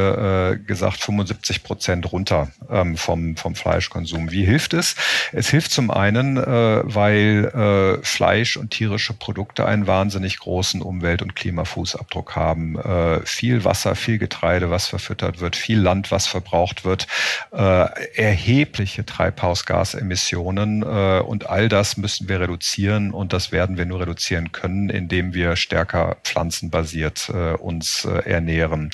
gesagt 0.67 1.01
75 1.03 1.63
Prozent 1.63 2.11
runter 2.11 2.51
ähm, 2.69 2.97
vom, 2.97 3.37
vom 3.37 3.55
Fleischkonsum. 3.55 4.33
Wie 4.33 4.45
hilft 4.45 4.75
es? 4.75 4.97
Es 5.31 5.51
hilft 5.51 5.71
zum 5.71 5.91
einen, 5.91 6.37
weil 6.37 8.01
Fleisch 8.03 8.57
und 8.57 8.71
tierische 8.71 9.13
Produkte 9.13 9.67
einen 9.67 9.87
wahnsinnig 9.87 10.39
großen 10.39 10.83
Umwelt- 10.83 11.23
und 11.23 11.37
Klimafußabdruck 11.37 12.37
haben. 12.37 12.77
Viel 13.25 13.65
Wasser, 13.65 13.95
viel 13.95 14.19
Getreide, 14.19 14.71
was 14.71 14.87
verfüttert 14.87 15.41
wird, 15.41 15.57
viel 15.57 15.81
Land, 15.81 16.11
was 16.11 16.27
verbraucht 16.27 16.85
wird, 16.85 17.07
erhebliche 17.51 19.05
Treibhausgasemissionen 19.12 20.83
äh, 20.83 21.20
und 21.20 21.48
all 21.48 21.68
das 21.68 21.98
müssen 21.98 22.29
wir 22.29 22.40
reduzieren 22.40 23.11
und 23.11 23.35
das 23.35 23.53
werden 23.53 23.77
wir 23.77 23.85
nur 23.85 24.01
reduzieren 24.01 24.53
können, 24.53 24.88
indem 24.88 25.35
wir 25.35 25.57
stärker 25.57 26.16
pflanzenbasiert 26.25 27.29
äh, 27.29 27.53
uns 27.53 28.07
äh, 28.07 28.31
ernähren. 28.31 28.90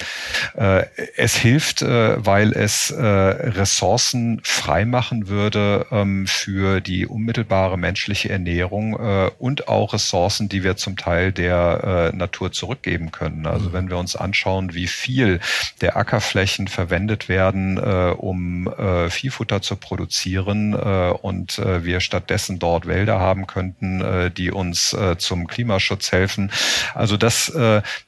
Äh, 0.56 0.86
es 1.16 1.36
hilft, 1.36 1.82
weil 1.82 2.52
es 2.52 2.92
Ressourcen 2.96 4.40
freimachen 4.42 5.28
würde 5.28 5.86
ähm, 5.90 6.26
für 6.26 6.80
die 6.80 7.06
unmittelbare 7.06 7.78
menschliche 7.78 8.30
Ernährung 8.30 8.94
und 9.38 9.68
auch 9.68 9.92
Ressourcen, 9.92 10.48
die 10.48 10.64
wir 10.64 10.76
zum 10.76 10.96
Teil 10.96 11.32
der 11.32 12.12
Natur 12.14 12.52
zurückgeben 12.52 13.12
können. 13.12 13.46
Also 13.46 13.68
mhm. 13.68 13.72
wenn 13.72 13.90
wir 13.90 13.98
uns 13.98 14.16
anschauen, 14.16 14.74
wie 14.74 14.86
viel 14.86 15.40
der 15.80 15.96
Ackerflächen 15.96 16.68
verwendet 16.68 17.28
werden, 17.28 17.78
um 17.78 18.68
Viehfutter 19.08 19.62
zu 19.62 19.76
produzieren, 19.76 20.07
produzieren 20.08 20.72
äh, 20.72 21.12
und 21.20 21.58
äh, 21.58 21.84
wir 21.84 22.00
stattdessen 22.00 22.58
dort 22.58 22.86
Wälder 22.86 23.20
haben 23.20 23.46
könnten, 23.46 24.00
äh, 24.00 24.30
die 24.30 24.50
uns 24.50 24.96
zum 25.18 25.46
Klimaschutz 25.46 26.12
helfen. 26.12 26.50
Also 26.94 27.18
das, 27.18 27.52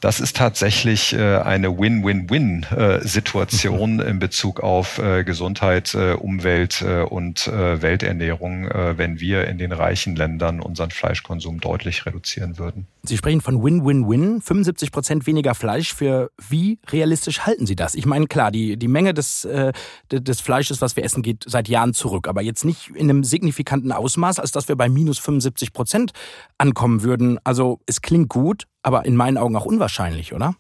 das 0.01 0.21
ist 0.21 0.37
tatsächlich 0.37 1.15
eine 1.17 1.79
Win-Win-Win-Situation 1.79 3.95
mhm. 3.95 4.01
in 4.01 4.19
Bezug 4.19 4.61
auf 4.61 5.01
Gesundheit, 5.25 5.95
Umwelt 5.95 6.83
und 6.83 7.47
äh, 7.47 7.83
Welternährung, 7.83 8.69
äh, 8.69 8.97
wenn 8.97 9.21
wir 9.21 9.47
in 9.47 9.59
den 9.59 9.73
reichen 9.73 10.17
Ländern 10.17 10.61
unseren 10.61 10.91
Fleischkonsum 10.91 11.61
deutlich 11.61 12.07
reduzieren 12.07 12.57
würden. 12.59 12.87
Sie 13.03 13.17
sprechen 13.17 13.41
von 13.41 13.63
Win-Win-Win, 13.63 14.43
75 14.43 14.93
Prozent 14.93 15.27
weniger 15.27 15.55
Fleisch. 15.55 15.95
Für 15.95 16.31
wie 16.49 16.79
realistisch 16.91 17.41
halten 17.41 17.67
Sie 17.67 17.77
das? 17.77 17.95
Ich 17.95 18.05
meine, 18.05 18.27
klar, 18.27 18.51
die, 18.51 18.77
die 18.77 18.89
Menge 18.89 19.15
des, 19.15 19.45
äh, 19.47 19.73
des 20.11 20.41
Fleisches, 20.41 20.83
was 20.83 20.97
wir 20.97 21.05
essen, 21.05 21.23
geht 21.23 21.45
seit 21.47 21.69
Jahren 21.69 21.95
zurück, 21.95 22.29
aber 22.29 22.43
jetzt 22.43 22.65
nicht 22.65 22.91
in 22.91 23.09
einem 23.09 23.25
signifikanten 23.25 23.93
Ausmaß, 23.93 24.39
als 24.39 24.53
dass 24.53 24.69
wir 24.69 24.77
bei 24.77 24.89
minus 24.89 25.19
75 25.19 25.73
Prozent 25.73 26.13
ankommen 26.59 27.03
würden. 27.03 27.39
Also 27.43 27.81
es 27.87 28.03
klingt 28.03 28.29
gut, 28.29 28.65
aber 28.83 29.07
in 29.07 29.17
meinen 29.17 29.39
Augen 29.39 29.57
auch 29.57 29.67
unwahrscheinlich, 29.67 30.35
oder? 30.35 30.55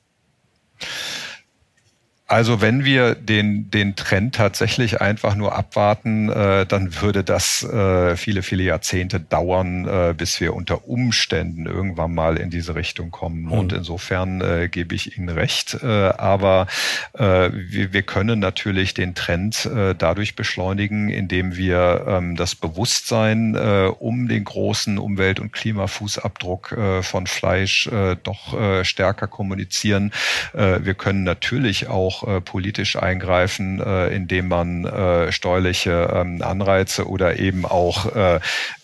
Also 2.31 2.61
wenn 2.61 2.85
wir 2.85 3.17
den, 3.17 3.73
den 3.73 3.97
Trend 3.97 4.37
tatsächlich 4.37 5.01
einfach 5.01 5.35
nur 5.35 5.57
abwarten, 5.57 6.29
äh, 6.29 6.65
dann 6.65 7.03
würde 7.03 7.25
das 7.25 7.65
äh, 7.65 8.17
viele, 8.17 8.45
viele 8.45 8.63
Jahrzehnte 8.63 9.19
dauern, 9.19 9.89
äh, 9.89 10.15
bis 10.17 10.41
wir 10.41 10.55
unter 10.55 10.87
Umständen 10.87 11.67
irgendwann 11.67 12.15
mal 12.15 12.37
in 12.37 12.49
diese 12.49 12.77
Richtung 12.77 13.11
kommen. 13.11 13.47
Mhm. 13.47 13.53
Und 13.53 13.73
insofern 13.73 14.41
äh, 14.43 14.69
gebe 14.69 14.95
ich 14.95 15.19
Ihnen 15.19 15.29
recht. 15.29 15.79
Äh, 15.83 15.87
aber 15.87 16.69
äh, 17.15 17.51
wir, 17.53 17.93
wir 17.93 18.03
können 18.03 18.39
natürlich 18.39 18.95
den 18.95 19.17
Trend 19.17 19.67
äh, 19.67 19.97
dadurch 19.99 20.37
beschleunigen, 20.37 21.09
indem 21.09 21.57
wir 21.57 22.05
ähm, 22.07 22.37
das 22.37 22.55
Bewusstsein 22.55 23.57
äh, 23.57 23.91
um 23.99 24.29
den 24.29 24.45
großen 24.45 24.99
Umwelt- 24.99 25.41
und 25.41 25.53
Klimafußabdruck 25.53 26.71
äh, 26.79 27.03
von 27.03 27.27
Fleisch 27.27 27.89
äh, 27.89 28.15
doch 28.23 28.57
äh, 28.57 28.85
stärker 28.85 29.27
kommunizieren. 29.27 30.13
Äh, 30.53 30.79
wir 30.85 30.95
können 30.95 31.25
natürlich 31.25 31.89
auch 31.89 32.20
äh, 32.27 32.41
politisch 32.41 32.97
eingreifen, 32.97 33.81
äh, 33.81 34.09
indem 34.09 34.49
man 34.49 34.85
äh, 34.85 35.33
steuerliche 35.33 36.11
ähm, 36.15 36.43
Anreize 36.43 37.09
oder 37.09 37.39
eben 37.39 37.65
auch 37.65 38.15
äh, 38.15 38.41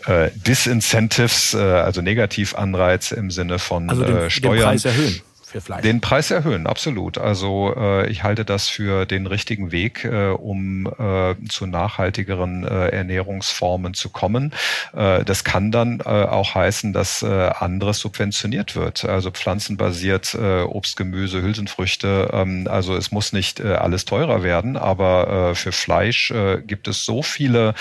äh, 0.07 0.31
Disincentives, 0.35 1.55
äh, 1.55 1.59
also 1.59 2.03
Negativanreize 2.03 3.14
im 3.16 3.31
Sinne 3.31 3.59
von 3.59 3.90
also 3.90 4.05
den, 4.05 4.16
äh, 4.16 4.31
Steuern. 4.31 4.57
Den 4.57 4.64
Preis 4.64 4.85
erhöhen 4.85 5.20
für 5.57 5.61
Fleisch. 5.61 5.83
Den 5.83 6.01
Preis 6.01 6.31
erhöhen, 6.31 6.66
absolut. 6.66 7.19
Also 7.19 7.75
äh, 7.77 8.09
ich 8.11 8.23
halte 8.23 8.45
das 8.45 8.69
für 8.69 9.07
den 9.07 9.27
richtigen 9.27 9.73
Weg, 9.73 10.05
äh, 10.05 10.29
um 10.29 10.87
äh, 10.87 11.35
zu 11.49 11.66
nachhaltigeren 11.66 12.64
äh, 12.64 12.88
Ernährungsformen 12.88 13.95
zu 13.95 14.11
kommen. 14.11 14.53
Äh, 14.95 15.25
das 15.25 15.45
kann 15.45 15.71
dann 15.71 16.01
äh, 16.01 16.05
auch 16.05 16.55
heißen, 16.55 16.92
dass 16.92 17.23
äh, 17.23 17.27
anderes 17.27 17.99
subventioniert 17.99 18.77
wird. 18.77 19.05
Also 19.05 19.31
pflanzenbasiert 19.31 20.35
äh, 20.35 20.62
Obst, 20.62 20.97
Gemüse, 20.97 21.42
Hülsenfrüchte. 21.42 22.31
Ähm, 22.33 22.69
also 22.71 22.95
es 22.95 23.11
muss 23.11 23.33
nicht 23.33 23.61
äh, 23.61 23.75
alles 23.75 24.05
teurer 24.05 24.42
werden, 24.42 24.77
aber 24.77 25.51
äh, 25.51 25.55
für 25.55 25.73
Fleisch 25.73 26.31
äh, 26.31 26.61
gibt 26.61 26.88
es 26.88 27.05
so 27.05 27.23
viele 27.23 27.75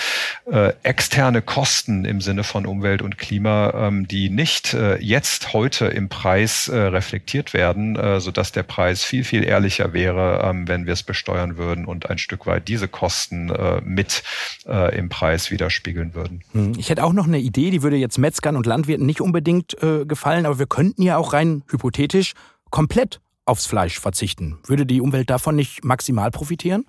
äh, 0.49 0.73
externe 0.83 1.41
Kosten 1.41 2.05
im 2.05 2.21
Sinne 2.21 2.43
von 2.43 2.65
Umwelt 2.65 3.01
und 3.01 3.17
Klima, 3.17 3.73
ähm, 3.75 4.07
die 4.07 4.29
nicht 4.29 4.73
äh, 4.73 4.97
jetzt 4.97 5.53
heute 5.53 5.87
im 5.87 6.09
Preis 6.09 6.67
äh, 6.67 6.77
reflektiert 6.77 7.53
werden, 7.53 7.64
äh, 7.73 8.19
sodass 8.19 8.51
der 8.51 8.63
Preis 8.63 9.03
viel, 9.03 9.23
viel 9.23 9.43
ehrlicher 9.43 9.93
wäre, 9.93 10.41
ähm, 10.43 10.67
wenn 10.67 10.85
wir 10.85 10.93
es 10.93 11.03
besteuern 11.03 11.57
würden 11.57 11.85
und 11.85 12.09
ein 12.09 12.17
Stück 12.17 12.45
weit 12.45 12.67
diese 12.67 12.87
Kosten 12.87 13.49
äh, 13.49 13.81
mit 13.81 14.23
äh, 14.67 14.97
im 14.97 15.09
Preis 15.09 15.51
widerspiegeln 15.51 16.13
würden. 16.13 16.43
Hm, 16.51 16.73
ich 16.77 16.89
hätte 16.89 17.03
auch 17.03 17.13
noch 17.13 17.27
eine 17.27 17.39
Idee, 17.39 17.71
die 17.71 17.83
würde 17.83 17.97
jetzt 17.97 18.17
Metzgern 18.17 18.55
und 18.55 18.65
Landwirten 18.65 19.05
nicht 19.05 19.21
unbedingt 19.21 19.81
äh, 19.81 20.05
gefallen, 20.05 20.45
aber 20.45 20.59
wir 20.59 20.67
könnten 20.67 21.01
ja 21.01 21.17
auch 21.17 21.33
rein 21.33 21.63
hypothetisch 21.69 22.33
komplett 22.69 23.21
aufs 23.45 23.65
Fleisch 23.65 23.99
verzichten. 23.99 24.57
Würde 24.65 24.85
die 24.85 25.01
Umwelt 25.01 25.29
davon 25.29 25.55
nicht 25.55 25.83
maximal 25.83 26.31
profitieren? 26.31 26.85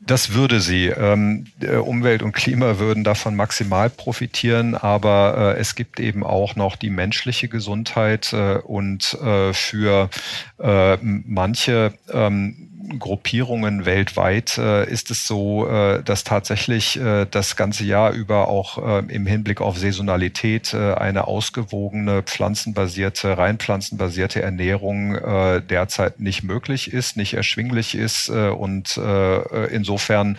Das 0.00 0.32
würde 0.32 0.60
sie. 0.60 0.86
Ähm, 0.86 1.46
Umwelt 1.84 2.22
und 2.22 2.32
Klima 2.32 2.78
würden 2.78 3.04
davon 3.04 3.34
maximal 3.34 3.90
profitieren, 3.90 4.74
aber 4.74 5.54
äh, 5.56 5.60
es 5.60 5.74
gibt 5.74 5.98
eben 6.00 6.24
auch 6.24 6.54
noch 6.56 6.76
die 6.76 6.90
menschliche 6.90 7.48
Gesundheit 7.48 8.32
äh, 8.32 8.58
und 8.58 9.14
äh, 9.14 9.52
für 9.52 10.08
äh, 10.58 10.96
manche 11.02 11.94
ähm, 12.12 12.67
Gruppierungen 12.98 13.84
weltweit 13.84 14.58
äh, 14.58 14.88
ist 14.90 15.10
es 15.10 15.26
so, 15.26 15.68
äh, 15.68 16.02
dass 16.02 16.24
tatsächlich 16.24 16.98
äh, 16.98 17.26
das 17.30 17.56
ganze 17.56 17.84
Jahr 17.84 18.12
über 18.12 18.48
auch 18.48 18.78
äh, 18.78 19.12
im 19.12 19.26
Hinblick 19.26 19.60
auf 19.60 19.78
Saisonalität 19.78 20.72
äh, 20.74 20.94
eine 20.94 21.26
ausgewogene 21.26 22.22
pflanzenbasierte, 22.22 23.36
rein 23.36 23.58
pflanzenbasierte 23.58 24.42
Ernährung 24.42 25.14
äh, 25.16 25.60
derzeit 25.60 26.20
nicht 26.20 26.42
möglich 26.42 26.92
ist, 26.92 27.16
nicht 27.16 27.34
erschwinglich 27.34 27.94
ist 27.94 28.28
und 28.28 29.00
insofern 29.70 30.36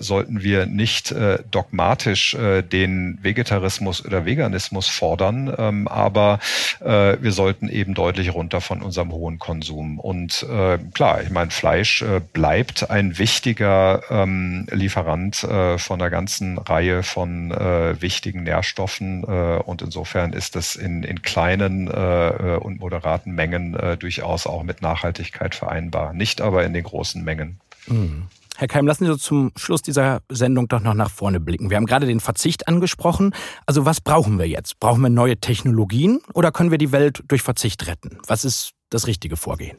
sollten 0.00 0.42
wir 0.42 0.66
nicht 0.66 1.14
dogmatisch 1.50 2.36
den 2.72 3.18
Vegetarismus 3.22 4.04
oder 4.04 4.26
Veganismus 4.26 4.88
fordern, 4.88 5.54
ähm, 5.56 5.88
aber 5.88 6.38
wir 6.80 7.32
sollten 7.32 7.68
eben 7.68 7.94
deutlich 7.94 8.34
runter 8.34 8.60
von 8.60 8.82
unserem 8.82 9.12
hohen 9.12 9.38
Konsum. 9.38 9.98
Und 9.98 10.46
klar, 10.94 11.22
ich 11.22 11.30
meine 11.30 11.50
Fleisch 11.64 12.02
äh, 12.02 12.20
bleibt 12.20 12.90
ein 12.90 13.16
wichtiger 13.16 14.02
ähm, 14.10 14.66
Lieferant 14.70 15.44
äh, 15.44 15.78
von 15.78 15.98
einer 15.98 16.10
ganzen 16.10 16.58
Reihe 16.58 17.02
von 17.02 17.52
äh, 17.52 18.02
wichtigen 18.02 18.42
Nährstoffen 18.42 19.24
äh, 19.24 19.62
und 19.64 19.80
insofern 19.80 20.34
ist 20.34 20.56
es 20.56 20.76
in, 20.76 21.04
in 21.04 21.22
kleinen 21.22 21.88
äh, 21.88 22.58
und 22.60 22.80
moderaten 22.80 23.34
Mengen 23.34 23.74
äh, 23.76 23.96
durchaus 23.96 24.46
auch 24.46 24.62
mit 24.62 24.82
Nachhaltigkeit 24.82 25.54
vereinbar, 25.54 26.12
nicht 26.12 26.42
aber 26.42 26.66
in 26.66 26.74
den 26.74 26.84
großen 26.84 27.24
Mengen. 27.24 27.60
Mhm. 27.86 28.24
Herr 28.58 28.68
Keim, 28.68 28.86
lassen 28.86 29.06
Sie 29.06 29.12
uns 29.12 29.22
zum 29.22 29.50
Schluss 29.56 29.80
dieser 29.80 30.20
Sendung 30.28 30.68
doch 30.68 30.80
noch 30.80 30.92
nach 30.92 31.10
vorne 31.10 31.40
blicken. 31.40 31.70
Wir 31.70 31.78
haben 31.78 31.86
gerade 31.86 32.06
den 32.06 32.20
Verzicht 32.20 32.68
angesprochen. 32.68 33.34
Also 33.64 33.86
was 33.86 34.02
brauchen 34.02 34.38
wir 34.38 34.46
jetzt? 34.46 34.78
Brauchen 34.80 35.00
wir 35.00 35.08
neue 35.08 35.38
Technologien 35.38 36.20
oder 36.34 36.52
können 36.52 36.70
wir 36.70 36.78
die 36.78 36.92
Welt 36.92 37.22
durch 37.26 37.40
Verzicht 37.40 37.86
retten? 37.86 38.18
Was 38.26 38.44
ist 38.44 38.72
das 38.90 39.06
richtige 39.06 39.38
Vorgehen? 39.38 39.78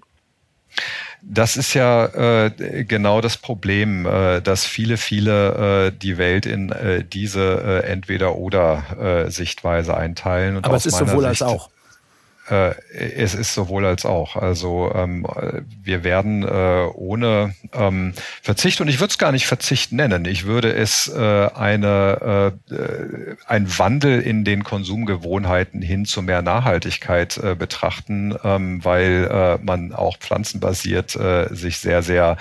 Das 1.27 1.57
ist 1.57 1.73
ja 1.73 2.45
äh, 2.45 2.83
genau 2.83 3.19
das 3.19 3.37
Problem, 3.37 4.05
äh, 4.05 4.41
dass 4.41 4.65
viele, 4.65 4.97
viele 4.97 5.87
äh, 5.87 5.91
die 5.91 6.19
Welt 6.19 6.45
in 6.45 6.71
äh, 6.71 7.03
diese 7.03 7.81
äh, 7.83 7.87
Entweder-Oder-Sichtweise 7.87 9.93
äh, 9.93 9.95
einteilen. 9.95 10.57
Und 10.57 10.65
Aber 10.65 10.75
es 10.75 10.85
ist 10.85 10.97
sowohl 10.97 11.27
Sicht, 11.27 11.41
als 11.41 11.41
auch. 11.41 11.71
Äh, 12.49 12.75
es 12.93 13.33
ist 13.33 13.53
sowohl 13.53 13.85
als 13.85 14.05
auch. 14.05 14.35
Also 14.35 14.91
ähm, 14.93 15.25
wir 15.81 16.03
werden 16.03 16.43
äh, 16.43 16.85
ohne 16.93 17.55
ähm, 17.73 18.13
Verzicht, 18.41 18.81
und 18.81 18.87
ich 18.87 18.99
würde 18.99 19.11
es 19.11 19.17
gar 19.17 19.31
nicht 19.31 19.47
Verzicht 19.47 19.91
nennen, 19.91 20.25
ich 20.25 20.45
würde 20.45 20.73
es 20.73 21.07
äh, 21.07 21.47
eine, 21.55 22.53
äh, 22.69 23.35
ein 23.47 23.79
Wandel 23.79 24.21
in 24.21 24.43
den 24.43 24.63
Konsumgewohnheiten 24.63 25.81
hin 25.81 26.05
zu 26.05 26.21
mehr 26.21 26.43
Nachhaltigkeit 26.43 27.37
äh, 27.37 27.55
betrachten, 27.55 28.35
ähm, 28.43 28.83
weil 28.85 29.27
äh, 29.31 29.63
man 29.63 29.93
auch 29.93 30.17
pflanzenbasiert 30.17 31.15
äh, 31.15 31.47
sich 31.53 31.79
sehr, 31.79 32.03
sehr 32.03 32.37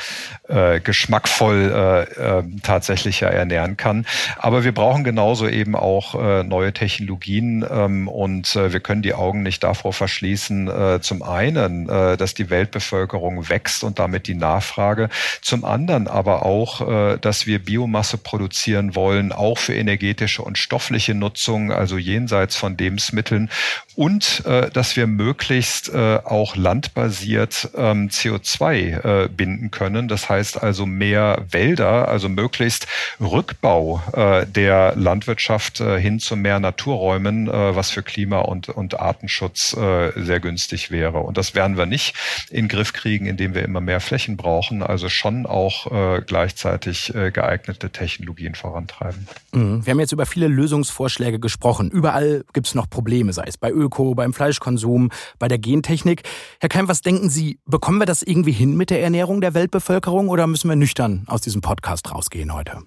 äh, 0.48 0.80
geschmackvoll 0.80 1.72
äh, 1.74 2.38
äh, 2.38 2.44
tatsächlich 2.62 3.20
ja 3.20 3.28
ernähren 3.28 3.78
kann. 3.78 4.04
Aber 4.36 4.64
wir 4.64 4.72
brauchen 4.72 5.02
genauso 5.02 5.48
eben 5.48 5.74
auch 5.74 6.14
äh, 6.14 6.42
neue 6.42 6.74
Technologien 6.74 7.64
ähm, 7.70 8.08
und 8.08 8.54
äh, 8.54 8.72
wir 8.72 8.80
können 8.80 9.00
die 9.00 9.14
Augen 9.14 9.42
nicht 9.42 9.62
davor 9.62 9.93
verschließen, 9.94 10.68
äh, 10.68 11.00
zum 11.00 11.22
einen, 11.22 11.88
äh, 11.88 12.16
dass 12.16 12.34
die 12.34 12.50
Weltbevölkerung 12.50 13.48
wächst 13.48 13.84
und 13.84 13.98
damit 13.98 14.26
die 14.26 14.34
Nachfrage, 14.34 15.08
zum 15.40 15.64
anderen 15.64 16.08
aber 16.08 16.44
auch, 16.44 17.14
äh, 17.14 17.18
dass 17.18 17.46
wir 17.46 17.58
Biomasse 17.58 18.18
produzieren 18.18 18.94
wollen, 18.94 19.32
auch 19.32 19.58
für 19.58 19.74
energetische 19.74 20.42
und 20.42 20.58
stoffliche 20.58 21.14
Nutzung, 21.14 21.72
also 21.72 21.96
jenseits 21.96 22.56
von 22.56 22.76
Lebensmitteln 22.76 23.50
und 23.94 24.44
äh, 24.44 24.70
dass 24.70 24.96
wir 24.96 25.06
möglichst 25.06 25.88
äh, 25.88 26.18
auch 26.24 26.56
landbasiert 26.56 27.68
ähm, 27.76 28.08
CO2 28.08 29.24
äh, 29.24 29.28
binden 29.28 29.70
können. 29.70 30.08
Das 30.08 30.28
heißt 30.28 30.62
also 30.62 30.86
mehr 30.86 31.44
Wälder, 31.50 32.08
also 32.08 32.28
möglichst 32.28 32.86
Rückbau 33.20 34.02
der 34.14 34.94
Landwirtschaft 34.96 35.78
hin 35.78 36.18
zu 36.20 36.36
mehr 36.36 36.60
Naturräumen, 36.60 37.46
was 37.46 37.90
für 37.90 38.02
Klima 38.02 38.40
und, 38.40 38.68
und 38.68 38.98
Artenschutz 39.00 39.76
äh, 39.84 40.12
sehr 40.16 40.40
günstig 40.40 40.90
wäre. 40.90 41.18
Und 41.18 41.36
das 41.36 41.54
werden 41.54 41.76
wir 41.76 41.86
nicht 41.86 42.14
in 42.50 42.64
den 42.64 42.68
Griff 42.68 42.92
kriegen, 42.92 43.26
indem 43.26 43.54
wir 43.54 43.62
immer 43.62 43.80
mehr 43.80 44.00
Flächen 44.00 44.36
brauchen, 44.36 44.82
also 44.82 45.08
schon 45.08 45.44
auch 45.44 45.92
äh, 45.92 46.22
gleichzeitig 46.22 47.14
äh, 47.14 47.30
geeignete 47.30 47.90
Technologien 47.90 48.54
vorantreiben. 48.54 49.28
Mhm. 49.52 49.84
Wir 49.84 49.90
haben 49.90 50.00
jetzt 50.00 50.12
über 50.12 50.26
viele 50.26 50.48
Lösungsvorschläge 50.48 51.38
gesprochen. 51.38 51.90
Überall 51.90 52.44
gibt 52.52 52.66
es 52.66 52.74
noch 52.74 52.88
Probleme, 52.88 53.32
sei 53.32 53.44
es 53.46 53.58
bei 53.58 53.70
Öko, 53.70 54.14
beim 54.14 54.32
Fleischkonsum, 54.32 55.10
bei 55.38 55.48
der 55.48 55.58
Gentechnik. 55.58 56.22
Herr 56.60 56.68
Keim, 56.70 56.88
was 56.88 57.02
denken 57.02 57.28
Sie, 57.28 57.58
bekommen 57.66 57.98
wir 57.98 58.06
das 58.06 58.22
irgendwie 58.22 58.52
hin 58.52 58.76
mit 58.76 58.90
der 58.90 59.02
Ernährung 59.02 59.40
der 59.40 59.54
Weltbevölkerung 59.54 60.28
oder 60.28 60.46
müssen 60.46 60.68
wir 60.68 60.76
nüchtern 60.76 61.24
aus 61.26 61.42
diesem 61.42 61.60
Podcast 61.60 62.10
rausgehen 62.10 62.54
heute? 62.54 62.78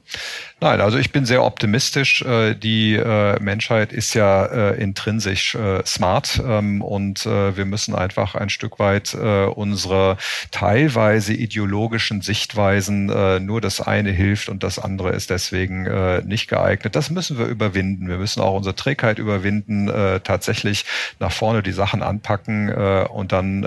Nein, 0.59 0.81
also 0.81 0.97
ich 0.97 1.11
bin 1.11 1.25
sehr 1.25 1.43
optimistisch. 1.43 2.23
Die 2.25 2.99
Menschheit 3.39 3.93
ist 3.93 4.13
ja 4.13 4.71
intrinsisch 4.71 5.55
smart 5.85 6.41
ähm, 6.43 6.81
und 6.87 7.25
wir 7.25 7.65
müssen 7.65 7.95
einfach 7.95 8.35
ein 8.35 8.49
Stück 8.49 8.79
weit 8.79 9.13
unsere 9.13 10.17
teilweise 10.51 11.33
ideologischen 11.33 12.21
Sichtweisen, 12.21 13.07
nur 13.45 13.61
das 13.61 13.81
eine 13.81 14.11
hilft 14.11 14.49
und 14.49 14.63
das 14.63 14.79
andere 14.79 15.11
ist 15.11 15.29
deswegen 15.29 15.87
nicht 16.27 16.47
geeignet. 16.47 16.95
Das 16.95 17.09
müssen 17.09 17.37
wir 17.37 17.45
überwinden. 17.45 18.07
Wir 18.07 18.17
müssen 18.17 18.41
auch 18.41 18.55
unsere 18.55 18.75
Trägheit 18.75 19.19
überwinden, 19.19 19.87
tatsächlich 20.23 20.85
nach 21.19 21.31
vorne 21.31 21.63
die 21.63 21.71
Sachen 21.71 22.01
anpacken 22.01 22.73
und 22.73 23.31
dann 23.31 23.61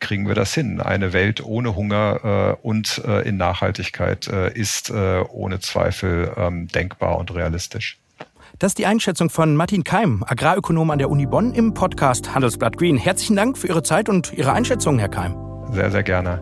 kriegen 0.00 0.26
wir 0.28 0.34
das 0.34 0.54
hin. 0.54 0.80
Eine 0.80 1.12
Welt 1.12 1.44
ohne 1.44 1.76
Hunger 1.76 2.58
und 2.62 2.98
in 2.98 3.36
Nachhaltigkeit 3.36 4.26
ist 4.26 4.90
ohne 4.90 5.60
Zweifel 5.60 6.32
ähm, 6.36 6.68
denkbar 6.68 7.18
und 7.18 7.34
realistisch. 7.34 7.98
Das 8.60 8.70
ist 8.70 8.78
die 8.78 8.86
Einschätzung 8.86 9.30
von 9.30 9.56
Martin 9.56 9.82
Keim, 9.82 10.22
Agrarökonom 10.24 10.88
an 10.92 10.98
der 10.98 11.10
Uni 11.10 11.26
Bonn 11.26 11.52
im 11.54 11.74
Podcast 11.74 12.36
Handelsblatt 12.36 12.76
Green. 12.76 12.96
Herzlichen 12.96 13.34
Dank 13.34 13.58
für 13.58 13.66
Ihre 13.66 13.82
Zeit 13.82 14.08
und 14.08 14.32
Ihre 14.32 14.52
Einschätzung, 14.52 14.96
Herr 15.00 15.08
Keim. 15.08 15.34
Sehr, 15.72 15.90
sehr 15.90 16.04
gerne. 16.04 16.40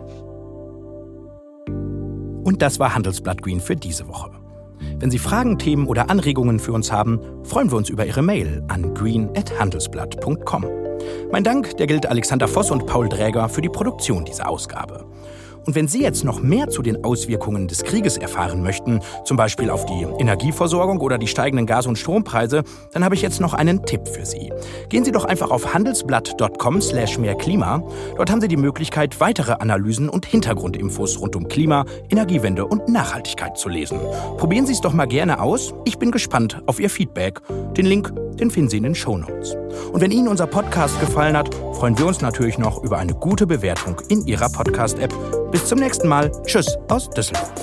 Und 2.43 2.61
das 2.61 2.77
war 2.77 2.93
Handelsblatt 2.93 3.41
Green 3.41 3.59
für 3.59 3.75
diese 3.75 4.07
Woche. 4.07 4.29
Wenn 4.99 5.09
Sie 5.09 5.17
Fragen, 5.17 5.57
Themen 5.57 5.87
oder 5.87 6.11
Anregungen 6.11 6.59
für 6.59 6.73
uns 6.73 6.91
haben, 6.91 7.19
freuen 7.43 7.71
wir 7.71 7.77
uns 7.77 7.89
über 7.89 8.05
Ihre 8.05 8.21
Mail 8.21 8.63
an 8.67 8.93
green.handelsblatt.com. 8.93 10.65
Mein 11.31 11.43
Dank, 11.43 11.77
der 11.77 11.87
gilt 11.87 12.05
Alexander 12.05 12.47
Voss 12.47 12.69
und 12.69 12.85
Paul 12.85 13.09
Dräger 13.09 13.49
für 13.49 13.61
die 13.61 13.69
Produktion 13.69 14.23
dieser 14.23 14.47
Ausgabe. 14.47 15.07
Und 15.65 15.75
wenn 15.75 15.87
Sie 15.87 16.01
jetzt 16.01 16.23
noch 16.23 16.41
mehr 16.41 16.69
zu 16.69 16.81
den 16.81 17.03
Auswirkungen 17.03 17.67
des 17.67 17.83
Krieges 17.83 18.17
erfahren 18.17 18.63
möchten, 18.63 18.99
zum 19.23 19.37
Beispiel 19.37 19.69
auf 19.69 19.85
die 19.85 20.05
Energieversorgung 20.19 20.99
oder 20.99 21.17
die 21.17 21.27
steigenden 21.27 21.65
Gas- 21.65 21.87
und 21.87 21.97
Strompreise, 21.97 22.63
dann 22.91 23.03
habe 23.03 23.15
ich 23.15 23.21
jetzt 23.21 23.39
noch 23.39 23.53
einen 23.53 23.85
Tipp 23.85 24.07
für 24.07 24.25
Sie. 24.25 24.51
Gehen 24.89 25.05
Sie 25.05 25.11
doch 25.11 25.25
einfach 25.25 25.51
auf 25.51 25.73
handelsblatt.com 25.73 26.81
slash 26.81 27.17
mehrklima. 27.17 27.83
Dort 28.17 28.31
haben 28.31 28.41
Sie 28.41 28.47
die 28.47 28.57
Möglichkeit, 28.57 29.19
weitere 29.19 29.53
Analysen 29.53 30.09
und 30.09 30.25
Hintergrundinfos 30.25 31.19
rund 31.19 31.35
um 31.35 31.47
Klima, 31.47 31.85
Energiewende 32.09 32.65
und 32.65 32.89
Nachhaltigkeit 32.89 33.57
zu 33.57 33.69
lesen. 33.69 33.99
Probieren 34.37 34.65
Sie 34.65 34.73
es 34.73 34.81
doch 34.81 34.93
mal 34.93 35.05
gerne 35.05 35.41
aus. 35.41 35.73
Ich 35.85 35.97
bin 35.97 36.11
gespannt 36.11 36.61
auf 36.65 36.79
Ihr 36.79 36.89
Feedback. 36.89 37.39
Den 37.77 37.85
Link 37.85 38.13
Den 38.39 38.51
finden 38.51 38.69
Sie 38.69 38.77
in 38.77 38.83
den 38.83 38.95
Show 38.95 39.17
Notes. 39.17 39.55
Und 39.91 40.01
wenn 40.01 40.11
Ihnen 40.11 40.27
unser 40.27 40.47
Podcast 40.47 40.99
gefallen 40.99 41.37
hat, 41.37 41.53
freuen 41.73 41.97
wir 41.97 42.05
uns 42.05 42.21
natürlich 42.21 42.57
noch 42.57 42.83
über 42.83 42.97
eine 42.97 43.13
gute 43.13 43.47
Bewertung 43.47 44.01
in 44.09 44.25
Ihrer 44.25 44.49
Podcast-App. 44.49 45.13
Bis 45.53 45.67
zum 45.67 45.77
nächsten 45.77 46.07
Mal. 46.07 46.31
Tschüss 46.47 46.75
aus 46.89 47.07
Düsseldorf. 47.11 47.53